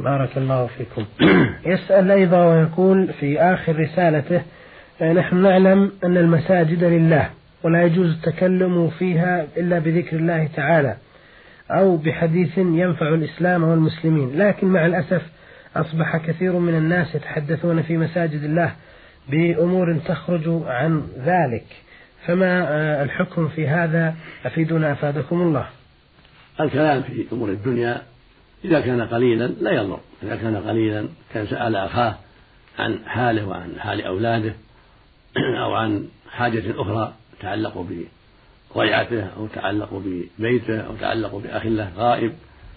بارك 0.00 0.38
الله 0.38 0.66
فيكم. 0.66 1.04
يسأل 1.66 2.10
أيضا 2.10 2.44
ويقول 2.44 3.12
في 3.12 3.40
آخر 3.40 3.78
رسالته 3.78 4.42
نحن 5.02 5.36
نعلم 5.36 5.92
أن 6.04 6.16
المساجد 6.16 6.84
لله 6.84 7.30
ولا 7.62 7.82
يجوز 7.82 8.10
التكلم 8.10 8.90
فيها 8.90 9.46
إلا 9.56 9.78
بذكر 9.78 10.16
الله 10.16 10.48
تعالى 10.56 10.96
أو 11.70 11.96
بحديث 11.96 12.58
ينفع 12.58 13.08
الإسلام 13.08 13.62
والمسلمين. 13.64 14.38
لكن 14.38 14.66
مع 14.66 14.86
الأسف 14.86 15.22
أصبح 15.76 16.16
كثير 16.16 16.52
من 16.52 16.74
الناس 16.74 17.14
يتحدثون 17.14 17.82
في 17.82 17.96
مساجد 17.96 18.42
الله 18.44 18.72
بأمور 19.28 19.98
تخرج 20.06 20.62
عن 20.66 21.02
ذلك. 21.18 21.64
فما 22.26 22.68
آه، 22.68 23.02
الحكم 23.02 23.48
في 23.48 23.68
هذا؟ 23.68 24.14
أفيدنا 24.46 24.92
أفادكم 24.92 25.42
الله. 25.42 25.66
الكلام 26.60 27.02
في 27.02 27.26
أمور 27.32 27.48
الدنيا 27.48 28.02
إذا 28.64 28.80
كان 28.80 29.02
قليلا 29.02 29.46
لا 29.46 29.70
يضر. 29.70 30.00
إذا 30.22 30.36
كان 30.36 30.56
قليلا 30.56 31.08
كان 31.34 31.46
سأل 31.46 31.76
أخاه 31.76 32.14
عن 32.78 32.98
حاله 33.06 33.48
وعن 33.48 33.72
حال 33.80 34.04
أولاده 34.04 34.52
أو 35.36 35.74
عن 35.74 36.08
حاجة 36.30 36.62
أخرى 36.76 37.12
تعلق 37.40 37.86
بضيعته 38.74 39.24
أو 39.36 39.46
تعلق 39.46 40.02
ببيته 40.38 40.80
أو 40.80 40.96
تعلق 41.00 41.34
بأخ 41.36 41.66
له 41.66 41.90
غائب 41.96 42.32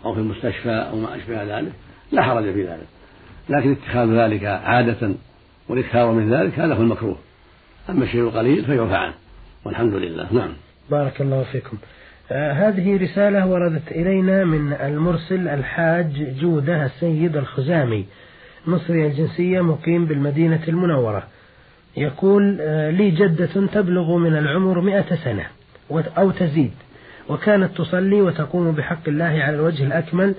أو 0.05 0.13
في 0.13 0.19
المستشفى 0.19 0.69
أو 0.69 0.95
ما 0.95 1.15
أشبه 1.15 1.59
ذلك 1.59 1.71
لا 2.11 2.21
حرج 2.21 2.43
في 2.43 2.63
ذلك. 2.63 2.87
لكن 3.49 3.71
اتخاذ 3.71 4.07
ذلك 4.07 4.43
عادة 4.43 5.11
والإكثار 5.69 6.11
من 6.11 6.33
ذلك 6.33 6.59
هذا 6.59 6.73
هو 6.73 6.81
المكروه. 6.81 7.17
أما 7.89 8.03
الشيء 8.03 8.21
القليل 8.21 8.65
فيعفى 8.65 8.95
عنه. 8.95 9.13
والحمد 9.65 9.93
لله. 9.93 10.33
نعم. 10.33 10.53
بارك 10.89 11.21
الله 11.21 11.43
فيكم. 11.43 11.77
آه 12.31 12.51
هذه 12.53 13.03
رسالة 13.03 13.47
وردت 13.47 13.91
إلينا 13.91 14.43
من 14.43 14.73
المرسل 14.73 15.47
الحاج 15.47 16.39
جودة 16.39 16.85
السيد 16.85 17.37
الخزامي 17.37 18.05
مصري 18.67 19.07
الجنسية 19.07 19.61
مقيم 19.61 20.05
بالمدينة 20.05 20.63
المنورة. 20.67 21.27
يقول 21.97 22.57
آه 22.61 22.89
لي 22.91 23.11
جدة 23.11 23.67
تبلغ 23.73 24.17
من 24.17 24.37
العمر 24.37 24.81
مئة 24.81 25.15
سنة 25.15 25.45
أو 26.17 26.31
تزيد 26.31 26.73
وكانت 27.29 27.77
تصلي 27.77 28.21
وتقوم 28.21 28.71
بحق 28.71 29.07
الله 29.07 29.25
على 29.25 29.55
الوجه 29.55 29.83
الأكمل 29.83 30.35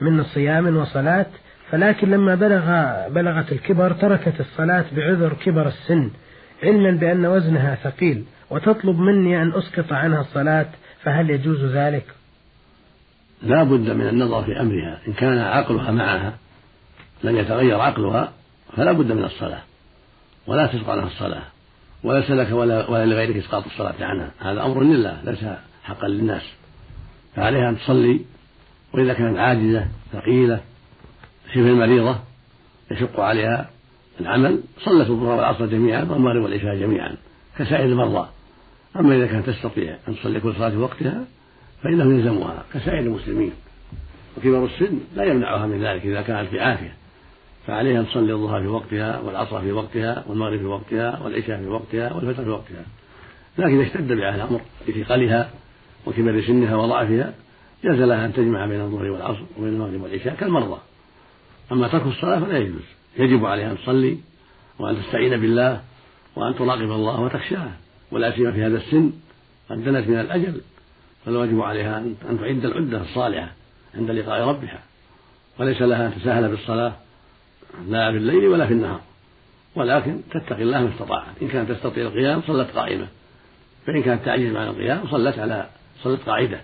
من 0.00 0.24
صيام 0.24 0.76
وصلاة 0.76 1.26
فلكن 1.70 2.10
لما 2.10 2.34
بلغ 2.34 2.94
بلغت 3.08 3.52
الكبر 3.52 3.92
تركت 3.92 4.40
الصلاة 4.40 4.84
بعذر 4.96 5.32
كبر 5.44 5.68
السن 5.68 6.10
علما 6.62 6.90
بأن 6.90 7.26
وزنها 7.26 7.74
ثقيل 7.74 8.24
وتطلب 8.50 8.98
مني 8.98 9.42
أن 9.42 9.52
أسقط 9.52 9.92
عنها 9.92 10.20
الصلاة 10.20 10.66
فهل 11.02 11.30
يجوز 11.30 11.64
ذلك؟ 11.64 12.04
لا 13.42 13.62
بد 13.62 13.90
من 13.90 14.08
النظر 14.08 14.44
في 14.44 14.60
أمرها 14.60 14.98
إن 15.08 15.12
كان 15.12 15.38
عقلها 15.38 15.90
معها 15.90 16.38
لم 17.24 17.36
يتغير 17.36 17.80
عقلها 17.80 18.32
فلا 18.76 18.92
بد 18.92 19.12
من 19.12 19.24
الصلاة 19.24 19.62
ولا 20.50 20.66
تسقط 20.66 20.88
عنها 20.88 21.06
الصلاة. 21.06 21.42
وليس 22.04 22.30
لك 22.30 22.52
ولا, 22.52 22.90
ولا 22.90 23.06
لغيرك 23.06 23.36
إسقاط 23.36 23.64
الصلاة 23.66 23.94
عنها. 24.00 24.30
هذا 24.38 24.62
أمر 24.62 24.82
لله 24.82 25.20
ليس 25.24 25.44
حقا 25.84 26.08
للناس. 26.08 26.42
فعليها 27.36 27.68
أن 27.68 27.78
تصلي 27.78 28.20
وإذا 28.92 29.12
كانت 29.12 29.38
عاجزة 29.38 29.86
ثقيلة 30.12 30.60
شبه 31.54 31.74
مريضة 31.74 32.16
يشق 32.90 33.20
عليها 33.20 33.70
العمل 34.20 34.60
صلت 34.84 35.10
الظهر 35.10 35.36
والعصر 35.36 35.66
جميعا 35.66 36.04
والمغرب 36.04 36.42
والعشاء 36.42 36.76
جميعا 36.76 37.16
كسائر 37.58 37.84
المرضى. 37.84 38.28
أما 38.96 39.16
إذا 39.16 39.26
كانت 39.26 39.50
تستطيع 39.50 39.96
أن 40.08 40.16
تصلي 40.16 40.40
كل 40.40 40.54
صلاة 40.54 40.70
في 40.70 40.76
وقتها 40.76 41.24
فإنه 41.82 42.04
يلزمها 42.04 42.64
كسائر 42.74 42.98
المسلمين. 42.98 43.52
وكبر 44.38 44.64
السن 44.64 44.98
لا 45.16 45.24
يمنعها 45.24 45.66
من 45.66 45.84
ذلك 45.84 46.06
إذا 46.06 46.22
كانت 46.22 46.48
في 46.48 46.60
عافية. 46.60 46.99
فعليها 47.70 48.00
أن 48.00 48.06
تصلي 48.06 48.32
الظهر 48.32 48.60
في 48.60 48.66
وقتها 48.66 49.20
والعصر 49.20 49.60
في 49.60 49.72
وقتها 49.72 50.24
والمغرب 50.26 50.58
في 50.58 50.64
وقتها 50.64 51.20
والعشاء 51.24 51.62
في 51.62 51.68
وقتها 51.68 52.12
والفجر 52.12 52.44
في 52.44 52.50
وقتها. 52.50 52.84
لكن 53.58 53.80
إذا 53.80 53.86
اشتد 53.86 54.12
بها 54.12 54.34
الأمر 54.34 54.60
بثقلها 54.88 55.50
وكبر 56.06 56.42
سنها 56.42 56.76
وضعفها 56.76 57.34
جاز 57.84 58.00
لها 58.00 58.26
أن 58.26 58.32
تجمع 58.32 58.66
بين 58.66 58.80
الظهر 58.80 59.10
والعصر 59.10 59.42
وبين 59.58 59.72
المغرب 59.72 60.02
والعشاء 60.02 60.34
كالمرضى. 60.34 60.78
أما 61.72 61.88
ترك 61.88 62.06
الصلاة 62.06 62.40
فلا 62.40 62.58
يجوز. 62.58 62.82
يجب 63.18 63.46
عليها 63.46 63.72
أن 63.72 63.78
تصلي 63.78 64.18
وأن 64.78 64.96
تستعين 64.96 65.40
بالله 65.40 65.80
وأن 66.36 66.54
تراقب 66.54 66.90
الله 66.90 67.20
وتخشاه. 67.20 67.70
ولا 68.10 68.36
سيما 68.36 68.52
في 68.52 68.64
هذا 68.64 68.76
السن 68.76 69.12
قد 69.70 69.84
دنت 69.84 70.08
من 70.08 70.20
الأجل. 70.20 70.60
فالواجب 71.24 71.60
عليها 71.60 71.98
أن 71.98 72.38
تعد 72.40 72.64
العدة 72.64 73.00
الصالحة 73.00 73.52
عند 73.94 74.10
لقاء 74.10 74.48
ربها. 74.48 74.80
وليس 75.58 75.82
لها 75.82 76.06
أن 76.06 76.14
تساهل 76.14 76.48
بالصلاة 76.48 76.92
لا 77.88 78.10
في 78.10 78.16
الليل 78.16 78.46
ولا 78.46 78.66
في 78.66 78.72
النهار. 78.72 79.00
ولكن 79.74 80.20
تتقي 80.30 80.62
الله 80.62 80.80
ما 80.80 80.88
استطاعت. 80.88 81.42
إن 81.42 81.48
كانت 81.48 81.72
تستطيع 81.72 82.06
القيام 82.06 82.42
صلت 82.46 82.70
قائمة. 82.70 83.08
فإن 83.86 84.02
كانت 84.02 84.24
تعجز 84.24 84.56
عن 84.56 84.68
القيام 84.68 85.06
صلت 85.10 85.38
على 85.38 85.68
صلت 86.02 86.20
قاعدة. 86.26 86.60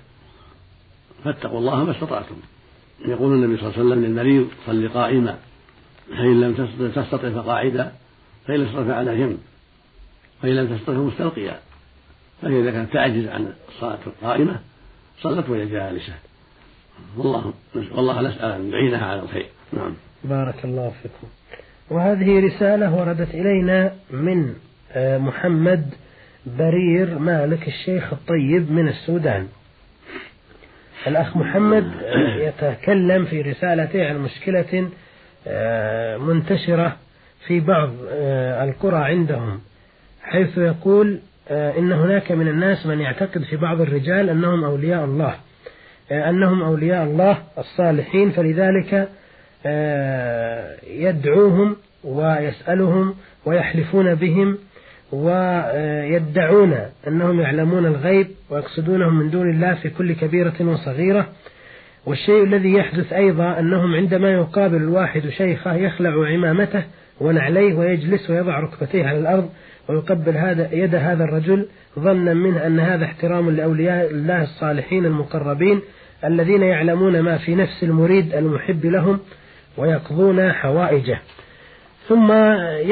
فاتقوا 1.24 1.58
الله 1.58 1.84
ما 1.84 1.90
استطعتم. 1.90 2.36
يقول 3.08 3.32
النبي 3.32 3.56
صلى 3.56 3.66
الله 3.66 3.78
عليه 3.78 3.88
وسلم 3.88 4.04
للمريض 4.04 4.48
صل 4.66 4.88
قائما. 4.88 5.38
فإن 6.08 6.40
لم 6.40 6.68
تستطع 6.94 7.30
فقاعدا 7.30 7.92
فإن 8.46 8.56
لم 8.60 8.66
تستطع 8.66 8.84
فعلى 8.84 9.18
جنب. 9.18 9.38
فإن 10.42 10.56
لم 10.56 10.76
تستطع 10.76 10.92
مستلقيا 10.92 11.60
فهي 12.42 12.60
إذا 12.60 12.70
كانت 12.70 12.92
تعجز 12.92 13.28
عن 13.28 13.52
الصلاة 13.68 13.98
القائمة 14.06 14.60
صلت 15.20 15.48
وهي 15.48 15.66
جالسة. 15.66 16.14
والله 17.16 17.52
والله 17.92 18.20
نسأل 18.20 18.52
أن 18.52 18.70
يعينها 18.70 19.06
على 19.06 19.22
الخير. 19.22 19.46
نعم. 19.72 19.94
بارك 20.28 20.64
الله 20.64 20.92
فيكم. 21.02 21.26
وهذه 21.90 22.46
رسالة 22.46 22.94
وردت 22.94 23.34
إلينا 23.34 23.92
من 24.10 24.54
آه، 24.92 25.18
محمد 25.18 25.94
برير 26.46 27.18
مالك 27.18 27.68
الشيخ 27.68 28.12
الطيب 28.12 28.72
من 28.72 28.88
السودان. 28.88 29.48
الأخ 31.06 31.36
محمد 31.36 31.92
آه، 32.04 32.36
يتكلم 32.36 33.24
في 33.24 33.40
رسالته 33.40 34.08
عن 34.08 34.18
مشكلة 34.18 34.88
آه، 35.46 36.16
منتشرة 36.16 36.96
في 37.46 37.60
بعض 37.60 37.90
القرى 38.68 39.04
عندهم 39.04 39.60
حيث 40.22 40.58
يقول 40.58 41.20
إن 41.50 41.92
هناك 41.92 42.32
من 42.32 42.48
الناس 42.48 42.86
من 42.86 43.00
يعتقد 43.00 43.42
في 43.42 43.56
بعض 43.56 43.80
الرجال 43.80 44.30
أنهم 44.30 44.64
أولياء 44.64 45.04
الله 45.04 45.34
أنهم 46.10 46.62
أولياء 46.62 47.04
الله 47.04 47.38
الصالحين 47.58 48.30
فلذلك 48.30 49.08
يدعوهم 50.88 51.76
ويسألهم 52.04 53.14
ويحلفون 53.46 54.14
بهم 54.14 54.58
ويدعون 55.12 56.74
أنهم 57.08 57.40
يعلمون 57.40 57.86
الغيب 57.86 58.26
ويقصدونهم 58.50 59.18
من 59.18 59.30
دون 59.30 59.50
الله 59.50 59.74
في 59.74 59.90
كل 59.90 60.12
كبيرة 60.12 60.54
وصغيرة. 60.60 61.28
والشيء 62.06 62.44
الذي 62.44 62.72
يحدث 62.72 63.12
أيضا 63.12 63.58
أنهم 63.58 63.94
عندما 63.94 64.32
يقابل 64.32 64.76
الواحد 64.76 65.28
شيخه 65.28 65.74
يخلع 65.74 66.26
عمامته 66.26 66.82
ونعليه 67.20 67.74
ويجلس 67.74 68.30
ويضع 68.30 68.60
ركبتيه 68.60 69.06
على 69.06 69.18
الأرض 69.18 69.50
ويقبل 69.88 70.36
هذا 70.36 70.68
يد 70.72 70.94
هذا 70.94 71.24
الرجل 71.24 71.68
ظنا 71.98 72.34
منه 72.34 72.66
أن 72.66 72.80
هذا 72.80 73.04
احترام 73.04 73.50
لأولياء 73.50 74.10
الله 74.10 74.42
الصالحين 74.42 75.06
المقربين 75.06 75.80
الذين 76.24 76.62
يعلمون 76.62 77.20
ما 77.20 77.38
في 77.38 77.54
نفس 77.54 77.82
المريد 77.82 78.34
المحب 78.34 78.86
لهم 78.86 79.20
ويقضون 79.78 80.52
حوائجه. 80.52 81.20
ثم 82.08 82.32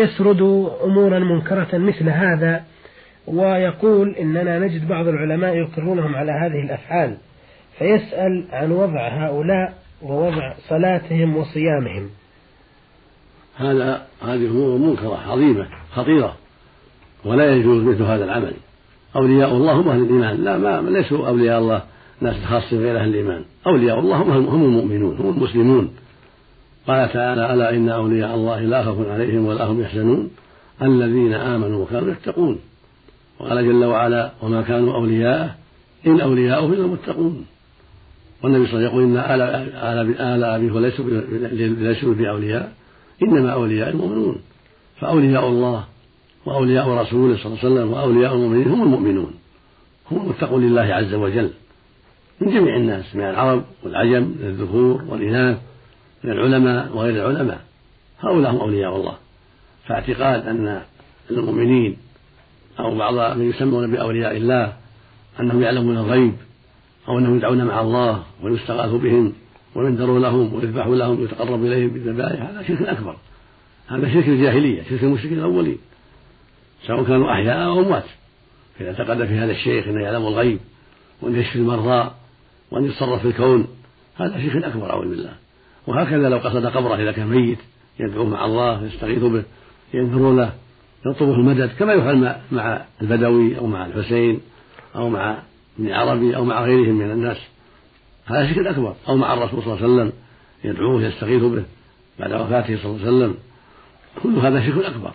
يسرد 0.00 0.70
أمورا 0.84 1.18
منكرة 1.18 1.78
مثل 1.78 2.08
هذا 2.08 2.64
ويقول 3.26 4.14
إننا 4.14 4.58
نجد 4.58 4.88
بعض 4.88 5.08
العلماء 5.08 5.56
يقرونهم 5.56 6.16
على 6.16 6.32
هذه 6.32 6.64
الأفعال 6.64 7.16
فيسأل 7.78 8.44
عن 8.52 8.72
وضع 8.72 9.08
هؤلاء 9.08 9.74
ووضع 10.02 10.54
صلاتهم 10.68 11.36
وصيامهم. 11.36 12.10
هذا 13.56 14.06
هذه 14.22 14.46
أمور 14.46 14.78
منكرة 14.78 15.18
عظيمة 15.28 15.66
خطيرة 15.92 16.36
ولا 17.24 17.56
يجوز 17.56 17.82
مثل 17.82 18.02
هذا 18.02 18.24
العمل. 18.24 18.52
أولياء 19.16 19.52
الله 19.52 19.72
هم 19.72 19.88
أهل 19.88 20.02
الإيمان. 20.02 20.44
لا 20.44 20.58
ما 20.58 20.90
ليسوا 20.90 21.28
أولياء 21.28 21.58
الله 21.58 21.82
ناس 22.20 22.44
خاصين 22.44 22.78
غير 22.78 22.96
أهل 22.96 23.08
الإيمان. 23.08 23.44
أولياء 23.66 23.98
الله 23.98 24.16
هم 24.16 24.64
المؤمنون 24.64 25.16
هم 25.16 25.28
المسلمون. 25.28 25.90
قال 26.86 27.12
تعالى 27.12 27.54
ألا 27.54 27.70
إن 27.76 27.88
أولياء 27.88 28.34
الله 28.34 28.60
لا 28.60 28.84
خوف 28.84 29.08
عليهم 29.08 29.46
ولا 29.46 29.64
هم 29.64 29.80
يحزنون؟ 29.80 30.30
الذين 30.82 31.32
آمنوا 31.32 31.82
وكانوا 31.82 32.12
يتقون. 32.12 32.58
وقال 33.40 33.66
جل 33.66 33.84
وعلا 33.84 34.30
وما 34.42 34.62
كانوا 34.62 34.94
أولياءه 34.94 35.54
إن 36.06 36.20
أولياؤه 36.20 36.72
إلا 36.72 36.84
المتقون. 36.84 37.46
والنبي 38.42 38.66
صلى 38.66 38.78
الله 38.78 38.90
عليه 38.90 38.98
وسلم 38.98 39.14
يقول 39.14 39.16
إن 39.16 39.16
آل 40.20 40.44
أبيه 40.44 40.80
ليسوا 41.68 42.14
بأولياء 42.14 42.72
إنما 43.22 43.50
أولياء 43.52 43.90
المؤمنون. 43.90 44.36
فأولياء 45.00 45.48
الله 45.48 45.84
وأولياء 46.46 46.88
رسوله 46.88 47.36
صلى 47.36 47.46
الله 47.46 47.58
عليه 47.58 47.74
وسلم 47.74 47.92
وأولياء 47.92 48.34
المؤمنين 48.34 48.68
هم 48.68 48.82
المؤمنون 48.82 49.30
هم 50.10 50.22
المتقون 50.22 50.66
لله 50.66 50.82
عز 50.82 51.14
وجل 51.14 51.50
من 52.40 52.50
جميع 52.50 52.76
الناس 52.76 53.16
من 53.16 53.24
العرب 53.24 53.62
والعجم 53.84 54.22
من 54.22 54.46
الذكور 54.46 55.02
والإناث. 55.08 55.58
من 56.24 56.32
العلماء 56.32 56.96
وغير 56.96 57.30
العلماء. 57.30 57.60
هؤلاء 58.20 58.52
هم 58.52 58.60
أولياء 58.60 58.96
الله 58.96 59.14
فاعتقاد 59.86 60.46
أن 60.46 60.82
المؤمنين 61.30 61.96
أو 62.78 62.94
بعض 62.94 63.38
من 63.38 63.50
يسمون 63.50 63.92
بأولياء 63.92 64.36
الله 64.36 64.72
أنهم 65.40 65.62
يعلمون 65.62 65.96
الغيب 65.96 66.34
أو 67.08 67.18
أنهم 67.18 67.36
يدعون 67.36 67.64
مع 67.64 67.80
الله 67.80 68.22
ويستغاث 68.42 68.90
بهم 68.90 69.32
وينذر 69.74 70.18
لهم 70.18 70.54
ويذبح 70.54 70.86
لهم 70.86 71.20
ويتقرب 71.20 71.64
إليهم 71.64 71.88
بالذبائح. 71.88 72.42
هذا 72.42 72.62
شرك 72.62 72.82
أكبر. 72.82 73.16
هذا 73.86 74.14
شرك 74.14 74.28
الجاهلية 74.28 74.82
شرك 74.82 75.02
المشركين 75.02 75.38
الأولين. 75.38 75.78
سواء 76.86 77.04
كانوا 77.04 77.32
أحياء 77.32 77.66
أو 77.66 77.80
أموات. 77.80 78.04
فإذا 78.78 78.88
اعتقد 78.88 79.24
في 79.24 79.34
هذا 79.34 79.52
الشيخ 79.52 79.88
أنه 79.88 80.00
يعلم 80.00 80.26
الغيب 80.26 80.58
وأن 81.22 81.36
يشفي 81.36 81.56
المرضى 81.56 82.10
وأن 82.70 82.84
يتصرف 82.84 83.22
في 83.22 83.28
الكون 83.28 83.68
هذا 84.16 84.42
شرك 84.42 84.64
أكبر 84.64 84.90
أعوذ 84.90 85.08
بالله. 85.08 85.43
وهكذا 85.86 86.28
لو 86.28 86.38
قصد 86.38 86.66
قبره 86.66 86.94
إذا 86.94 87.12
كان 87.12 87.26
ميت 87.26 87.58
يدعوه 88.00 88.28
مع 88.28 88.44
الله 88.44 88.84
يستغيث 88.84 89.22
به 89.22 89.42
ينذر 89.94 90.32
له 90.32 90.52
يطلبه 91.06 91.34
المدد 91.34 91.70
كما 91.78 91.92
يفعل 91.92 92.36
مع 92.52 92.84
البدوي 93.02 93.58
أو 93.58 93.66
مع 93.66 93.86
الحسين 93.86 94.40
أو 94.96 95.08
مع 95.08 95.38
ابن 95.78 95.92
عربي 95.92 96.36
أو 96.36 96.44
مع 96.44 96.64
غيرهم 96.64 96.94
من 96.94 97.10
الناس. 97.10 97.36
هذا 98.26 98.54
شرك 98.54 98.66
أكبر 98.66 98.94
أو 99.08 99.16
مع 99.16 99.34
الرسول 99.34 99.62
صلى 99.62 99.74
الله 99.74 99.84
عليه 99.84 99.94
وسلم 99.94 100.12
يدعوه 100.64 101.02
يستغيث 101.02 101.42
به 101.42 101.64
بعد 102.20 102.32
وفاته 102.32 102.76
صلى 102.76 102.90
الله 102.90 103.06
عليه 103.06 103.16
وسلم. 103.16 103.34
كل 104.22 104.38
هذا 104.38 104.66
شرك 104.66 104.84
أكبر. 104.84 105.12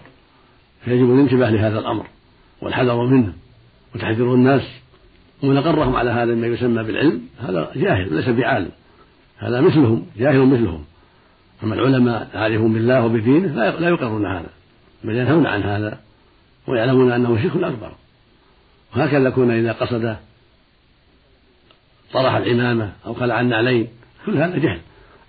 فيجب 0.86 1.13
الانتباه 1.13 1.49
لهذا 1.49 1.79
الأمر 1.79 2.05
والحذر 2.62 3.05
منه 3.05 3.34
وتحذير 3.95 4.34
الناس. 4.34 4.62
ومن 5.43 5.58
أقرهم 5.58 5.95
على 5.95 6.10
هذا 6.10 6.36
ما 6.36 6.47
يسمى 6.47 6.84
بالعلم 6.84 7.21
هذا 7.39 7.71
جاهل 7.75 8.15
ليس 8.15 8.29
بعالم. 8.29 8.71
هذا 9.39 9.62
مثلهم 9.62 10.06
جاهل 10.17 10.39
مثلهم. 10.39 10.84
أما 11.63 11.75
العلماء 11.75 12.30
العارفون 12.34 12.73
بالله 12.73 13.06
وبدينه 13.06 13.47
لا 13.80 13.89
يقرون 13.89 14.25
هذا 14.25 14.49
بل 15.04 15.15
ينهون 15.15 15.45
عن 15.45 15.63
هذا 15.63 15.99
ويعلمون 16.67 17.12
أنه 17.12 17.43
شرك 17.43 17.63
أكبر. 17.63 17.91
وهكذا 18.95 19.28
يكون 19.28 19.52
إذا 19.52 19.71
قصد 19.71 20.17
طرح 22.13 22.36
العمامة 22.36 22.91
أو 23.06 23.13
خلع 23.13 23.41
النعلين 23.41 23.88
كل 24.25 24.38
هذا 24.38 24.58
جهل 24.58 24.80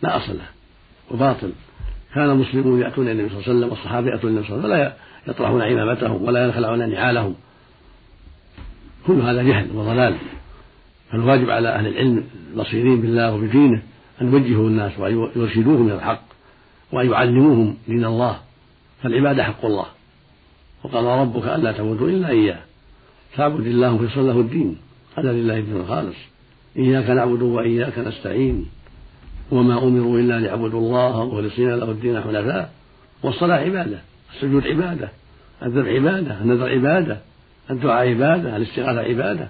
لا 0.03 0.17
أصل 0.17 0.33
له 0.33 0.49
وباطل. 1.11 1.53
كان 2.15 2.31
المسلمون 2.31 2.81
يأتون 2.81 3.09
النبي 3.09 3.29
صلى 3.29 3.39
الله 3.39 3.49
عليه 3.49 3.59
وسلم 3.59 3.71
والصحابة 3.71 4.11
يأتون 4.11 4.31
النبي 4.31 4.47
صلى 4.47 4.57
الله 4.57 4.75
عليه 4.75 4.85
وسلم 4.85 4.93
ولا 4.93 5.35
يطرحون 5.35 5.63
عمامتهم 5.63 6.23
ولا 6.23 6.47
يخلعون 6.47 6.91
نعالهم. 6.91 7.35
كل 9.07 9.21
هذا 9.21 9.43
جهل 9.43 9.71
وضلال. 9.75 10.17
فالواجب 11.13 11.51
على 11.51 11.69
أهل 11.69 11.87
العلم 11.87 12.25
البصيرين 12.53 13.01
بالله 13.01 13.35
وبدينه 13.35 13.83
أن 14.21 14.33
يوجهوا 14.33 14.69
الناس 14.69 14.99
ويرشدوهم 14.99 15.87
إلى 15.87 15.95
الحق 15.95 16.23
وأن 16.93 17.11
يعلموهم 17.11 17.77
دين 17.89 18.05
الله 18.05 18.41
فالعبادة 19.03 19.45
حق 19.45 19.65
الله. 19.65 19.87
وقال 20.85 21.05
ربك 21.05 21.45
ألا 21.45 21.73
تعبدوا 21.73 22.09
إلا 22.09 22.29
إياه. 22.29 22.59
فاعبد 23.33 23.67
الله 23.67 23.95
مخلصا 23.95 24.21
له 24.21 24.41
الدين. 24.41 24.79
هذا 25.19 25.33
لله 25.33 25.59
الدين 25.59 25.77
الخالص. 25.77 26.17
إياك 26.77 27.11
نعبد 27.11 27.43
وإياك 27.43 27.99
نستعين. 27.99 28.67
وما 29.51 29.79
أمروا 29.79 30.19
إلا 30.19 30.41
ليعبدوا 30.41 30.81
الله 30.81 31.27
مخلصين 31.27 31.71
له 31.71 31.91
الدين 31.91 32.21
حنفاء. 32.21 32.73
والصلاة 33.23 33.57
عبادة. 33.57 33.99
السجود 34.35 34.67
عبادة. 34.67 35.09
الذبح 35.63 35.89
عبادة. 35.89 36.41
النذر 36.43 36.69
عبادة. 36.69 37.21
الدعاء 37.71 38.09
عبادة. 38.09 38.57
الاستغاثة 38.57 39.01
عبادة. 39.01 39.49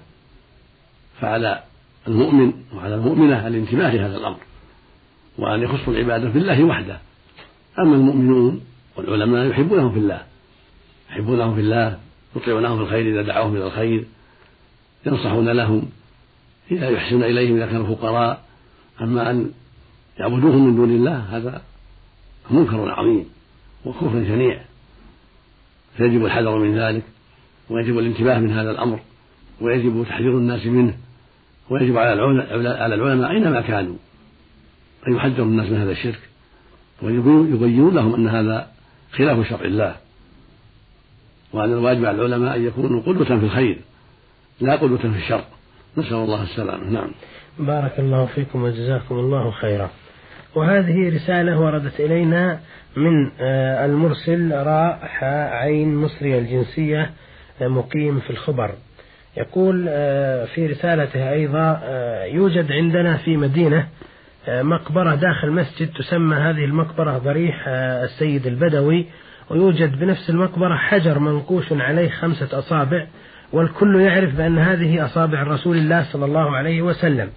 فعلى 1.20 1.62
المؤمن 2.08 2.52
وعلى 2.76 2.94
المؤمنة 2.94 3.46
الانتباه 3.46 3.94
لهذا 3.94 4.16
الأمر. 4.16 4.38
وأن 5.38 5.62
يخصوا 5.62 5.92
العبادة 5.92 6.28
بالله 6.28 6.64
وحده. 6.64 6.98
أما 7.78 7.96
المؤمنون 7.96 8.60
والعلماء 8.96 9.46
يحبونهم 9.46 9.92
في 9.92 9.98
الله. 9.98 10.22
يحبونهم 11.10 11.54
في 11.54 11.60
الله 11.60 11.98
يطيعونهم 12.36 12.76
في 12.76 12.82
الخير 12.82 13.12
إذا 13.12 13.22
دعوهم 13.22 13.56
إلى 13.56 13.66
الخير 13.66 14.04
ينصحون 15.06 15.48
لهم 15.48 15.88
إذا 16.70 16.88
يحسن 16.88 17.22
إليهم 17.22 17.56
إذا 17.56 17.66
كانوا 17.66 17.94
فقراء. 17.94 18.44
أما 19.00 19.30
أن 19.30 19.50
يعبدوهم 20.18 20.66
من 20.66 20.76
دون 20.76 20.90
الله 20.90 21.18
هذا 21.18 21.62
منكر 22.50 22.90
عظيم 22.90 23.24
وكفر 23.84 24.24
شنيع. 24.24 24.60
فيجب 25.96 26.24
الحذر 26.24 26.58
من 26.58 26.78
ذلك 26.78 27.02
ويجب 27.70 27.98
الانتباه 27.98 28.38
من 28.38 28.52
هذا 28.52 28.70
الأمر 28.70 29.00
ويجب 29.60 30.04
تحذير 30.08 30.38
الناس 30.38 30.66
منه 30.66 30.94
ويجب 31.70 31.96
على 31.96 32.12
العلماء 32.94 33.30
أينما 33.30 33.60
كانوا. 33.60 33.96
أن 35.08 35.16
يحذروا 35.16 35.46
الناس 35.46 35.70
من 35.70 35.80
هذا 35.80 35.90
الشرك 35.90 36.20
ويبينون 37.02 37.94
لهم 37.94 38.14
أن 38.14 38.28
هذا 38.28 38.68
خلاف 39.12 39.48
شرع 39.48 39.64
الله. 39.64 39.96
وأن 41.52 41.72
الواجب 41.72 42.04
على 42.04 42.16
العلماء 42.16 42.56
أن 42.56 42.66
يكونوا 42.66 43.02
قدوة 43.02 43.24
في 43.24 43.32
الخير 43.44 43.78
لا 44.60 44.76
قدوة 44.76 44.98
في 44.98 45.06
الشر. 45.18 45.44
نسأل 45.96 46.14
الله 46.14 46.42
السلامة. 46.42 46.90
نعم. 46.90 47.10
بارك 47.58 47.98
الله 47.98 48.26
فيكم 48.26 48.62
وجزاكم 48.62 49.14
الله 49.14 49.50
خيرا. 49.50 49.90
وهذه 50.54 51.14
رسالة 51.14 51.60
وردت 51.60 52.00
إلينا 52.00 52.60
من 52.96 53.30
آه، 53.40 53.84
المرسل 53.84 54.52
راء 54.52 55.08
عين 55.52 55.96
مصري 55.96 56.38
الجنسية 56.38 57.10
آه، 57.62 57.68
مقيم 57.68 58.20
في 58.20 58.30
الخبر. 58.30 58.70
يقول 59.36 59.86
آه، 59.88 60.44
في 60.44 60.66
رسالته 60.66 61.32
أيضا 61.32 61.80
يوجد 62.24 62.72
عندنا 62.72 63.16
في 63.16 63.36
مدينة 63.36 63.88
مقبرة 64.48 65.14
داخل 65.14 65.50
مسجد 65.50 65.92
تسمى 65.92 66.36
هذه 66.36 66.64
المقبرة 66.64 67.18
ضريح 67.18 67.64
السيد 67.68 68.46
البدوي 68.46 69.06
ويوجد 69.50 69.98
بنفس 69.98 70.30
المقبرة 70.30 70.76
حجر 70.76 71.18
منقوش 71.18 71.72
عليه 71.72 72.10
خمسة 72.10 72.58
أصابع 72.58 73.06
والكل 73.52 74.00
يعرف 74.00 74.34
بأن 74.34 74.58
هذه 74.58 75.04
أصابع 75.04 75.42
رسول 75.42 75.76
الله 75.76 76.02
صلى 76.12 76.24
الله 76.24 76.56
عليه 76.56 76.82
وسلم. 76.82 77.30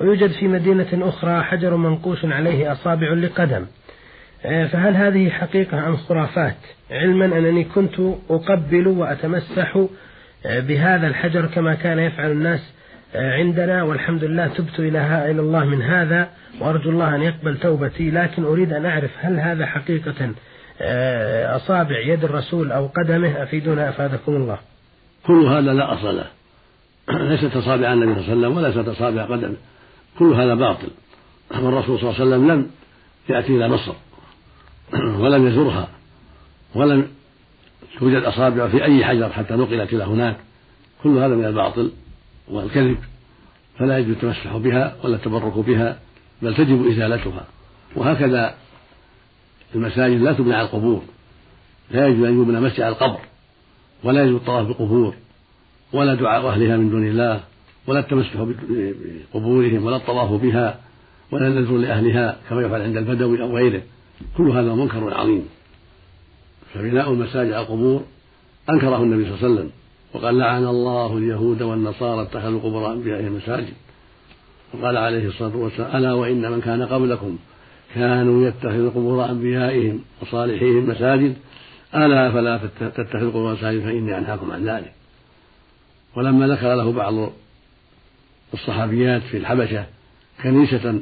ويوجد 0.00 0.30
في 0.30 0.48
مدينة 0.48 0.88
أخرى 0.92 1.42
حجر 1.42 1.76
منقوش 1.76 2.24
عليه 2.24 2.72
أصابع 2.72 3.12
لقدم. 3.12 3.66
آه، 4.44 4.66
فهل 4.66 4.96
هذه 4.96 5.30
حقيقة 5.30 5.88
أم 5.88 5.96
خرافات؟ 5.96 6.56
علما 6.90 7.24
أنني 7.24 7.64
كنت 7.64 8.00
أقبل 8.30 8.88
وأتمسح 8.88 9.86
آه، 10.46 10.60
بهذا 10.60 11.06
الحجر 11.06 11.46
كما 11.46 11.74
كان 11.74 11.98
يفعل 11.98 12.30
الناس 12.30 12.60
آه، 12.60 12.81
عندنا 13.14 13.82
والحمد 13.82 14.24
لله 14.24 14.46
تبت 14.46 14.80
إلى 14.80 15.30
الله 15.30 15.64
من 15.64 15.82
هذا 15.82 16.28
وأرجو 16.60 16.90
الله 16.90 17.16
أن 17.16 17.22
يقبل 17.22 17.58
توبتي 17.58 18.10
لكن 18.10 18.44
أريد 18.44 18.72
أن 18.72 18.86
أعرف 18.86 19.10
هل 19.20 19.40
هذا 19.40 19.66
حقيقة 19.66 20.32
آه، 20.80 21.56
أصابع 21.56 21.98
يد 21.98 22.24
الرسول 22.24 22.72
أو 22.72 22.86
قدمه؟ 22.86 23.42
أفيدنا 23.42 23.88
أفادكم 23.88 24.36
الله. 24.36 24.58
كل 25.26 25.46
هذا 25.46 25.72
لا 25.72 25.92
أصل 25.92 26.16
له. 26.16 26.26
ليست 27.28 27.56
أصابع 27.56 27.92
النبي 27.92 28.14
صلى 28.14 28.32
الله 28.32 28.46
عليه 28.46 28.56
وسلم 28.56 28.56
وليست 28.56 28.88
أصابع 28.88 29.24
قدمه. 29.24 29.56
كل 30.18 30.32
هذا 30.32 30.54
باطل. 30.54 30.88
والرسول 31.60 31.98
صلى 31.98 32.10
الله 32.10 32.20
عليه 32.20 32.26
وسلم 32.26 32.50
لم 32.50 32.70
يأتي 33.28 33.56
إلى 33.56 33.68
مصر 33.68 33.92
ولم 35.22 35.46
يزرها 35.46 35.88
ولم 36.74 37.08
توجد 37.98 38.22
أصابع 38.22 38.68
في 38.68 38.84
أي 38.84 39.04
حجر 39.04 39.28
حتى 39.28 39.54
نقلت 39.54 39.92
إلى 39.92 40.04
هناك. 40.04 40.36
كل 41.02 41.18
هذا 41.18 41.34
من 41.34 41.44
الباطل. 41.44 41.92
والكذب 42.48 42.98
فلا 43.78 43.98
يجوز 43.98 44.10
التمسح 44.10 44.56
بها 44.56 44.96
ولا 45.04 45.16
التبرك 45.16 45.58
بها 45.58 45.98
بل 46.42 46.54
تجب 46.54 46.86
إزالتها. 46.86 47.46
وهكذا 47.96 48.54
المساجد 49.74 50.20
لا 50.20 50.32
تبنى 50.32 50.54
على 50.54 50.66
القبور 50.66 51.02
لا 51.90 52.06
يجوز 52.06 52.26
أن 52.26 52.42
يبنى 52.42 52.60
مسجد 52.60 52.80
على 52.80 52.92
القبر 52.92 53.20
ولا 54.04 54.24
يجوز 54.24 54.34
الطواف 54.34 54.66
بالقبور 54.66 55.14
ولا 55.92 56.14
دعاء 56.14 56.48
أهلها 56.48 56.76
من 56.76 56.90
دون 56.90 57.06
الله 57.06 57.40
ولا 57.86 58.00
التمسح 58.00 58.46
بقبورهم 59.34 59.84
ولا 59.84 59.96
الطواف 59.96 60.42
بها 60.42 60.80
ولا 61.30 61.46
النذر 61.48 61.76
لأهلها 61.76 62.38
كما 62.48 62.62
يفعل 62.62 62.82
عند 62.82 62.96
البدوي 62.96 63.42
أو 63.42 63.56
غيره. 63.56 63.82
كل 64.36 64.50
هذا 64.50 64.74
منكر 64.74 65.14
عظيم. 65.14 65.48
فبناء 66.74 67.12
المساجد 67.12 67.52
على 67.52 67.62
القبور 67.62 68.04
أنكره 68.70 69.02
النبي 69.02 69.24
صلى 69.24 69.34
الله 69.34 69.44
عليه 69.44 69.54
وسلم. 69.54 69.70
وقال 70.14 70.38
لعن 70.38 70.64
الله 70.64 71.18
اليهود 71.18 71.62
والنصارى 71.62 72.22
اتخذوا 72.22 72.60
قبور 72.60 72.92
أنبيائهم 72.92 73.36
مساجد. 73.36 73.74
وقال 74.74 74.96
عليه 74.96 75.28
الصلاة 75.28 75.56
والسلام 75.56 75.96
ألا 75.96 76.12
وإن 76.12 76.52
من 76.52 76.60
كان 76.60 76.82
قبلكم 76.82 77.38
كانوا 77.94 78.46
يتخذوا 78.48 78.90
قبور 78.90 79.30
أنبيائهم 79.30 80.00
وصالحيهم 80.22 80.88
مساجد 80.88 81.36
ألا 81.94 82.32
فلا 82.32 82.60
تتخذوا 82.80 83.30
قبور 83.30 83.52
مساجد 83.52 83.80
فإني 83.80 84.18
أنهاكم 84.18 84.50
عن 84.50 84.68
ذلك. 84.68 84.92
ولما 86.16 86.46
ذكر 86.46 86.74
له 86.74 86.92
بعض 86.92 87.32
الصحابيات 88.54 89.22
في 89.22 89.36
الحبشة 89.36 89.86
كنيسة 90.42 91.00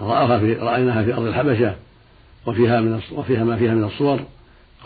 رأها 0.00 0.38
في 0.38 0.52
رأيناها 0.52 1.04
في 1.04 1.14
أرض 1.14 1.26
الحبشة 1.26 1.76
وفيها 2.46 2.80
من 2.80 3.00
وفيها 3.12 3.44
ما 3.44 3.56
فيها 3.56 3.74
من 3.74 3.84
الصور 3.84 4.20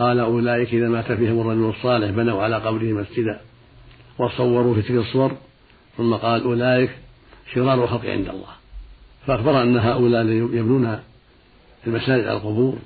قال 0.01 0.21
أولئك 0.21 0.75
إذا 0.75 0.89
مات 0.89 1.13
فيهم 1.13 1.41
الرجل 1.41 1.69
الصالح 1.77 2.11
بنوا 2.11 2.43
على 2.43 2.57
قبره 2.57 2.93
مسجدا 2.93 3.41
وصوروا 4.19 4.75
في 4.75 4.83
تلك 4.83 4.99
الصور 4.99 5.37
ثم 5.97 6.15
قال 6.15 6.43
أولئك 6.43 6.91
شرار 7.55 7.85
الخلق 7.85 8.05
عند 8.05 8.29
الله. 8.29 8.49
فأخبر 9.27 9.63
أن 9.63 9.77
هؤلاء 9.77 10.27
يبنون 10.27 10.99
المساجد 11.87 12.25
على 12.25 12.37
القبور 12.37 12.79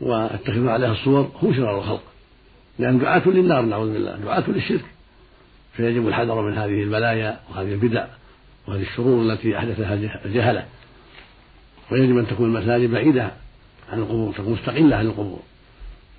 ويتخذون 0.00 0.68
عليها 0.68 0.92
الصور 0.92 1.30
هم 1.42 1.54
شرار 1.54 1.78
الخلق. 1.78 2.02
لأن 2.78 2.98
دعاة 2.98 3.28
للنار 3.28 3.62
نعوذ 3.62 3.92
بالله 3.92 4.16
دعاة 4.16 4.50
للشرك. 4.50 4.84
فيجب 5.72 6.08
الحذر 6.08 6.42
من 6.42 6.58
هذه 6.58 6.82
البلايا 6.82 7.40
وهذه 7.50 7.72
البدع 7.72 8.06
وهذه 8.68 8.82
الشرور 8.82 9.22
التي 9.22 9.58
أحدثها 9.58 9.94
الجهلة. 10.24 10.66
ويجب 11.92 12.18
أن 12.18 12.26
تكون 12.26 12.56
المساجد 12.56 12.90
بعيدة 12.90 13.30
عن 13.92 13.98
القبور 13.98 14.32
تكون 14.32 14.52
مستقلة 14.52 14.96
عن 14.96 15.06
القبور. 15.06 15.49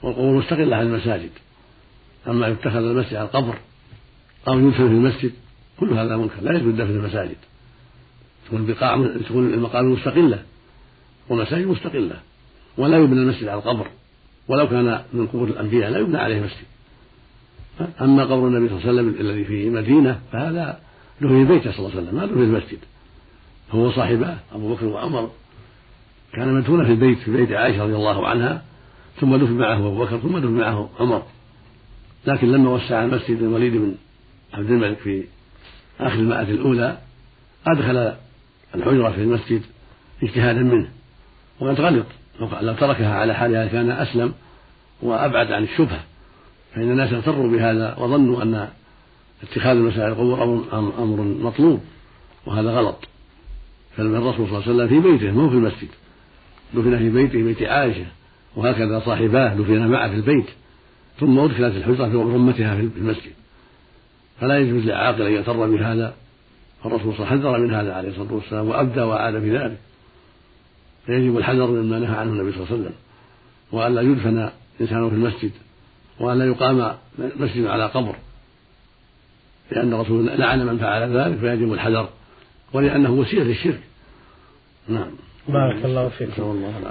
والقبور 0.04 0.34
مستقلة 0.38 0.76
عن 0.76 0.86
المساجد. 0.86 1.32
أما 2.28 2.48
يتخذ 2.48 2.76
المسجد 2.76 3.16
على 3.16 3.26
القبر 3.26 3.56
أو 4.48 4.60
يدفن 4.60 4.88
في 4.88 4.94
المسجد 4.94 5.32
كل 5.80 5.94
هذا 5.94 6.18
منكر 6.18 6.42
لا 6.42 6.58
يجوز 6.58 6.74
دفن 6.74 6.90
المساجد. 6.90 7.38
تكون 8.48 8.60
البقاع 8.62 9.08
تكون 9.28 9.54
المقابر 9.54 9.88
مستقلة 9.88 10.44
والمساجد 11.30 11.68
مستقلة 11.68 12.20
ولا 12.78 12.98
يبنى 12.98 13.20
المسجد 13.20 13.48
على 13.48 13.60
القبر 13.60 13.88
ولو 14.48 14.70
كان 14.70 15.02
من 15.14 15.28
قبور 15.28 15.48
الأنبياء 15.48 15.92
لا 15.92 16.00
يبنى 16.00 16.18
عليه 16.18 16.40
مسجد 16.40 16.66
أما 18.02 18.24
قبر 18.24 18.48
النبي 18.48 18.70
صلى 18.70 18.78
الله 18.78 18.90
عليه 18.90 19.02
وسلم 19.02 19.28
الذي 19.28 19.46
في 19.46 19.70
مدينة 19.70 20.20
فهذا 20.32 20.80
له 21.22 21.30
في 21.30 21.46
بيته 21.46 21.72
صلى 21.72 21.80
الله 21.80 21.92
عليه 21.92 22.02
وسلم 22.02 22.16
ما 22.16 22.26
له 22.26 22.34
في 22.34 22.44
المسجد. 22.44 22.78
هو 23.72 23.92
صاحبه 23.92 24.38
أبو 24.54 24.74
بكر 24.76 24.86
وعمر 24.86 25.32
كان 26.34 26.54
مدفونا 26.54 26.86
في 26.86 26.92
البيت 26.92 27.20
في 27.20 27.32
بيت 27.32 27.52
عائشة 27.52 27.84
رضي 27.84 27.96
الله 27.96 28.28
عنها 28.28 28.64
ثم 29.22 29.36
دفن 29.36 29.54
معه 29.54 29.78
أبو 29.78 30.04
بكر 30.04 30.18
ثم 30.18 30.38
دفن 30.38 30.52
معه 30.52 30.90
عمر. 31.00 31.24
لكن 32.28 32.52
لما 32.52 32.70
وسع 32.70 33.04
المسجد 33.04 33.42
الوليد 33.42 33.74
بن 33.74 33.96
عبد 34.54 34.72
الملك 34.72 34.98
في 34.98 35.24
آخر 36.00 36.20
المائة 36.20 36.42
الأولى 36.52 36.98
أدخل 37.68 38.14
الحجرة 38.76 39.12
في 39.12 39.22
المسجد 39.22 39.62
اجتهادا 40.24 40.60
منه 40.60 40.90
وقد 41.60 41.82
غلط 41.82 42.06
لو 42.62 42.74
تركها 42.74 43.16
على 43.16 43.34
حالها 43.34 43.68
كان 43.68 43.92
أسلم 43.92 44.34
وأبعد 45.02 45.52
عن 45.52 45.64
الشبهة 45.64 46.04
فإن 46.76 46.92
الناس 46.92 47.14
اغتروا 47.14 47.52
بهذا 47.52 47.96
وظنوا 48.00 48.44
أن 48.44 48.70
اتخاذ 49.44 49.78
المساجد 49.78 50.00
القبور 50.00 50.44
أمر 50.74 51.22
مطلوب 51.22 51.82
وهذا 52.46 52.72
غلط. 52.72 53.08
فالرسول 53.98 54.48
صلى 54.48 54.58
الله 54.58 54.64
عليه 54.64 54.76
وسلم 54.76 54.88
في 54.88 55.00
بيته 55.10 55.32
مو 55.32 55.50
في 55.50 55.56
المسجد 55.56 55.90
دفن 56.74 56.98
في 56.98 57.10
بيته 57.10 57.44
بيت 57.44 57.64
عائشة. 57.64 58.06
وهكذا 58.56 59.00
صاحباه 59.00 59.54
دفن 59.54 59.88
معه 59.88 60.10
في 60.10 60.16
البيت 60.16 60.46
ثم 61.20 61.40
أدخلت 61.40 61.76
الحجرة 61.76 62.10
في 62.10 62.16
رمتها 62.16 62.76
في 62.76 62.82
المسجد. 62.98 63.32
فلا 64.40 64.58
يجوز 64.60 64.84
للعاقل 64.84 65.22
أن 65.22 65.32
يغتر 65.32 65.68
بهذا 65.68 66.14
فالرسول 66.84 67.14
صلى 67.14 67.26
الله 67.26 67.28
عليه 67.28 67.40
وسلم 67.40 67.52
حذر 67.52 67.60
من 67.60 67.74
هذا 67.74 67.94
عليه 67.94 68.10
الصلاة 68.10 68.34
والسلام 68.34 68.68
وأبدى 68.68 69.02
وعاد 69.02 69.40
في 69.40 69.58
ذلك. 69.58 69.78
فيجب 71.06 71.38
الحذر 71.38 71.68
مما 71.68 72.00
نهى 72.00 72.18
عنه 72.18 72.32
النبي 72.32 72.52
صلى 72.52 72.64
الله 72.64 72.68
عليه 72.72 72.82
وسلم 72.82 72.94
وألا 73.72 74.02
يدفن 74.02 74.50
إنسان 74.82 75.10
في 75.10 75.16
المسجد 75.16 75.52
وألا 76.20 76.46
يقام 76.46 76.96
مسجد 77.18 77.66
على 77.66 77.86
قبر. 77.86 78.16
لأن 79.72 79.94
الرسول 79.94 80.26
لعن 80.26 80.66
من 80.66 80.78
فعل 80.78 81.18
ذلك 81.18 81.38
فيجب 81.40 81.74
الحذر 81.74 82.10
ولأنه 82.74 83.12
وسيلة 83.12 83.44
للشرك. 83.44 83.82
نعم. 84.88 85.12
بارك 85.54 85.86
الله 85.86 86.10
فيكم. 86.10 86.32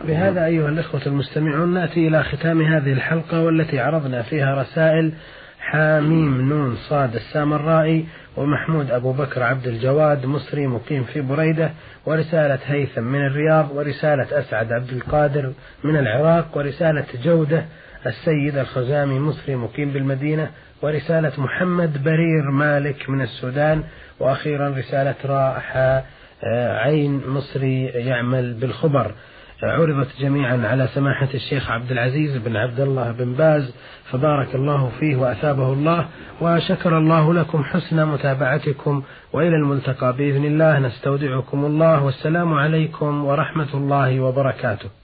بهذا 0.09 0.44
أيها 0.44 0.68
الإخوة 0.68 1.01
المستمعون 1.07 1.75
نأتي 1.75 2.09
إلى 2.09 2.23
ختام 2.23 2.62
هذه 2.62 2.92
الحلقة 2.92 3.42
والتي 3.42 3.81
عرضنا 3.81 4.23
فيها 4.23 4.55
رسائل 4.62 5.12
حاميم 5.61 6.49
نون 6.49 6.77
صاد 6.77 7.14
السامرائي 7.14 8.07
ومحمود 8.37 8.90
أبو 8.90 9.12
بكر 9.12 9.42
عبد 9.42 9.66
الجواد 9.66 10.27
مصري 10.27 10.66
مقيم 10.66 11.05
في 11.05 11.20
بريدة 11.20 11.70
ورسالة 12.07 12.59
هيثم 12.66 13.03
من 13.03 13.27
الرياض 13.27 13.70
ورسالة 13.75 14.38
أسعد 14.38 14.73
عبد 14.73 14.90
القادر 14.90 15.53
من 15.85 15.96
العراق 15.96 16.57
ورسالة 16.57 17.05
جودة 17.25 17.64
السيد 18.07 18.59
الخزامي 18.59 19.18
مصري 19.18 19.57
مقيم 19.57 19.90
بالمدينة 19.90 20.51
ورسالة 20.83 21.33
محمد 21.38 22.03
برير 22.05 22.51
مالك 22.51 23.11
من 23.11 23.20
السودان 23.20 23.85
وأخيرا 24.20 24.68
رسالة 24.68 25.14
رائحة 25.25 25.81
آه، 25.81 26.03
عين 26.85 27.22
مصري 27.29 27.85
يعمل 27.85 28.55
بالخبر. 28.55 29.14
عرضت 29.62 30.09
جميعا 30.20 30.66
على 30.66 30.88
سماحة 30.94 31.29
الشيخ 31.35 31.70
عبد 31.70 31.90
العزيز 31.90 32.37
بن 32.37 32.57
عبد 32.57 32.81
الله 32.81 33.12
بن 33.12 33.33
باز 33.33 33.74
فبارك 34.11 34.55
الله 34.55 34.90
فيه 35.00 35.16
وأثابه 35.16 35.72
الله 35.72 36.09
وشكر 36.40 36.98
الله 36.98 37.35
لكم 37.35 37.64
حسن 37.64 38.07
متابعتكم 38.07 39.03
وإلى 39.33 39.57
الملتقى 39.57 40.12
بإذن 40.12 40.44
الله 40.44 40.79
نستودعكم 40.79 41.64
الله 41.64 42.05
والسلام 42.05 42.55
عليكم 42.55 43.24
ورحمة 43.24 43.74
الله 43.74 44.20
وبركاته. 44.20 45.00